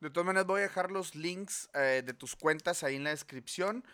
[0.00, 3.10] De todas maneras, voy a dejar los links eh, de tus cuentas ahí en la
[3.10, 3.84] descripción.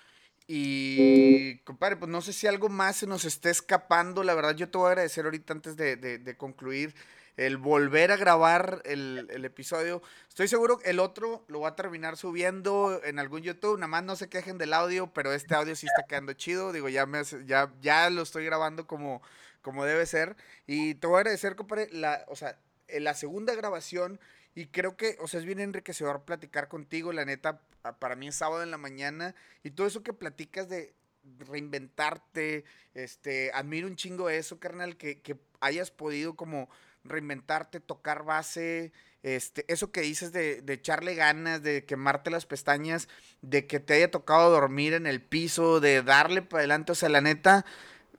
[0.47, 4.23] Y, compadre, pues no sé si algo más se nos esté escapando.
[4.23, 6.95] La verdad, yo te voy a agradecer ahorita antes de, concluir
[7.37, 10.03] el volver a grabar el, episodio.
[10.29, 13.79] Estoy seguro que el otro lo va a terminar subiendo en algún YouTube.
[13.79, 16.73] Nada más no se quejen del audio, pero este audio sí está quedando chido.
[16.73, 19.23] Digo, ya, me, ya, ya lo estoy grabando como,
[19.63, 20.37] como debe ser.
[20.67, 22.59] Y te voy a agradecer, compadre, la, o sea,
[22.89, 24.21] la segunda grabación
[24.55, 27.63] y creo que, o sea, es bien enriquecedor platicar contigo, la neta,
[27.99, 30.95] para mí es sábado en la mañana y todo eso que platicas de
[31.39, 32.65] reinventarte,
[32.95, 36.69] este, admiro un chingo eso, carnal, que, que hayas podido como
[37.05, 43.09] reinventarte, tocar base, este, eso que dices de, de, echarle ganas, de quemarte las pestañas,
[43.41, 47.09] de que te haya tocado dormir en el piso, de darle para adelante, o sea,
[47.09, 47.65] la neta,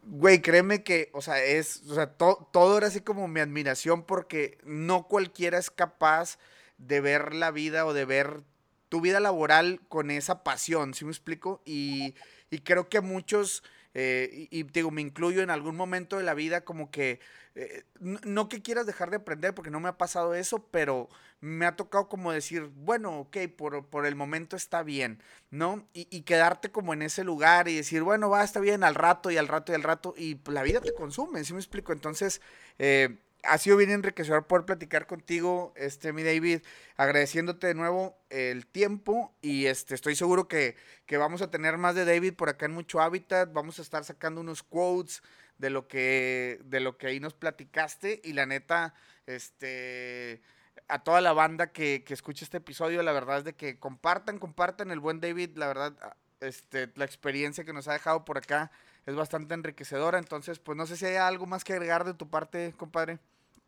[0.05, 4.57] Güey, créeme que, o sea, es, o sea, todo era así como mi admiración porque
[4.65, 6.39] no cualquiera es capaz
[6.77, 8.43] de ver la vida o de ver
[8.89, 11.61] tu vida laboral con esa pasión, ¿sí me explico?
[11.65, 12.15] Y,
[12.51, 13.63] y creo que muchos,
[13.93, 17.19] eh, y, digo, me incluyo en algún momento de la vida como que,
[17.55, 21.07] eh, no que quieras dejar de aprender porque no me ha pasado eso, pero
[21.39, 25.21] me ha tocado como decir, bueno, ok, por, por el momento está bien,
[25.51, 25.87] ¿no?
[25.93, 29.37] Y, quedarte como en ese lugar y decir, bueno, va, está bien al rato y
[29.37, 31.93] al rato y al rato, y la vida te consume, ¿sí me explico?
[31.93, 32.41] Entonces,
[32.79, 36.61] eh, ha sido bien enriquecedor poder platicar contigo, este, mi David,
[36.95, 40.75] agradeciéndote de nuevo el tiempo y este, estoy seguro que,
[41.05, 44.03] que vamos a tener más de David por acá en Mucho Hábitat, vamos a estar
[44.05, 45.21] sacando unos quotes
[45.57, 48.93] de lo que, de lo que ahí nos platicaste y la neta,
[49.25, 50.41] este,
[50.87, 54.39] a toda la banda que, que escucha este episodio, la verdad es de que compartan,
[54.39, 55.93] compartan el buen David, la verdad,
[56.41, 58.71] este, la experiencia que nos ha dejado por acá
[59.05, 62.29] es bastante enriquecedora, entonces, pues no sé si hay algo más que agregar de tu
[62.29, 63.19] parte, compadre.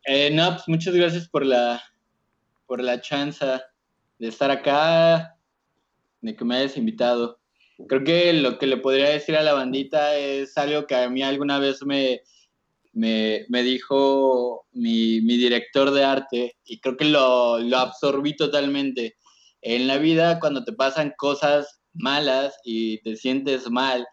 [0.04, 1.82] Eh, no, pues muchas gracias por la,
[2.66, 3.44] por la chance
[4.18, 5.36] de estar acá,
[6.20, 7.38] de que me hayas invitado.
[7.88, 11.22] Creo que lo que le podría decir a la bandita es algo que a mí
[11.22, 12.22] alguna vez me,
[12.92, 19.16] me, dijo mi, director de arte y creo que lo, lo absorbí totalmente.
[19.60, 24.06] En la vida, cuando te pasan cosas malas y te sientes mal,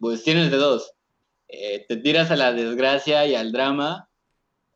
[0.00, 0.92] pues tienes de dos.
[1.48, 4.08] Eh, te tiras a la desgracia y al drama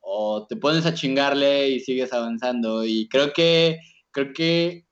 [0.01, 2.85] o te pones a chingarle y sigues avanzando.
[2.85, 3.81] Y creo que,
[4.13, 4.87] creo que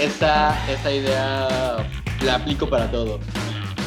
[0.00, 1.63] esa, esa idea
[2.24, 3.20] la aplico para todo.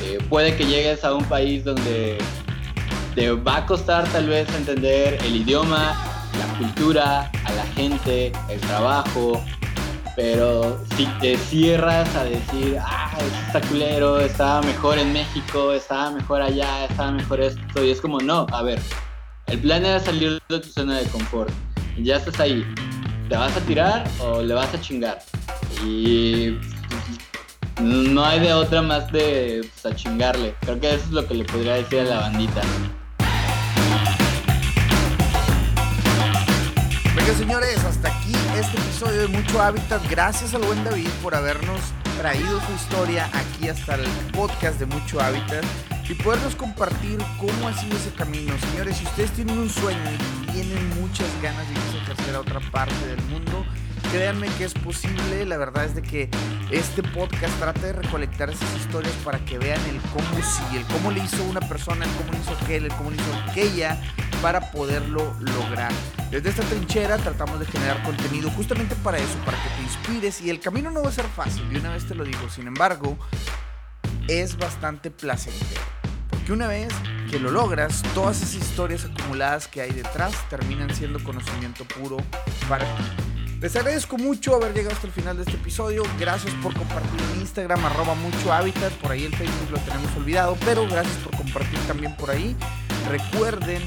[0.04, 2.18] Eh, puede que llegues a un país donde
[3.16, 5.96] te va a costar tal vez entender el idioma,
[6.38, 9.44] la cultura, a la gente, el trabajo,
[10.16, 16.42] pero si te cierras a decir, ah, está culero, estaba mejor en México, estaba mejor
[16.42, 18.80] allá, estaba mejor esto, y es como, no, a ver,
[19.48, 21.52] el plan era salir de tu zona de confort,
[21.98, 22.66] ya estás ahí,
[23.30, 25.20] ¿te vas a tirar o le vas a chingar?
[25.86, 26.58] Y
[27.80, 30.56] no hay de otra más de pues, a chingarle.
[30.62, 32.62] Creo que eso es lo que le podría decir a la bandita.
[37.16, 40.02] Venga señores, hasta aquí este episodio de Mucho Hábitat.
[40.10, 41.80] Gracias al buen David por habernos
[42.18, 45.64] traído su historia aquí hasta el podcast de Mucho Hábitat
[46.10, 48.54] y podernos compartir cómo ha sido ese camino.
[48.72, 50.00] Señores, si ustedes tienen un sueño
[50.44, 53.66] y tienen muchas ganas de irse a ejercer a otra parte del mundo,
[54.12, 55.46] créanme que es posible.
[55.46, 56.30] La verdad es de que
[56.72, 61.12] este podcast trata de recolectar esas historias para que vean el cómo sí, el cómo
[61.12, 64.02] le hizo una persona, el cómo le hizo aquel, el cómo le hizo aquella
[64.42, 65.92] para poderlo lograr.
[66.32, 70.50] Desde esta trinchera tratamos de generar contenido justamente para eso, para que te inspires y
[70.50, 73.18] el camino no va a ser fácil, de una vez te lo digo, sin embargo,
[74.28, 75.82] es bastante placentero.
[76.30, 76.94] Porque una vez
[77.32, 82.18] que lo logras, todas esas historias acumuladas que hay detrás terminan siendo conocimiento puro
[82.68, 83.37] para ti.
[83.60, 86.04] Les agradezco mucho haber llegado hasta el final de este episodio.
[86.20, 88.94] Gracias por compartir en Instagram, arroba mucho hábitat.
[88.94, 92.56] Por ahí el Facebook lo tenemos olvidado, pero gracias por compartir también por ahí.
[93.10, 93.82] Recuerden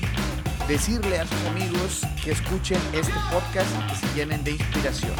[0.66, 5.14] decirle a sus amigos que escuchen este podcast y que se llenen de inspiración.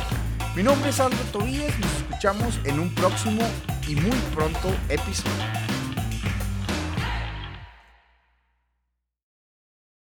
[0.56, 3.42] Mi nombre es Aldo Tobías, nos escuchamos en un próximo
[3.86, 5.79] y muy pronto episodio.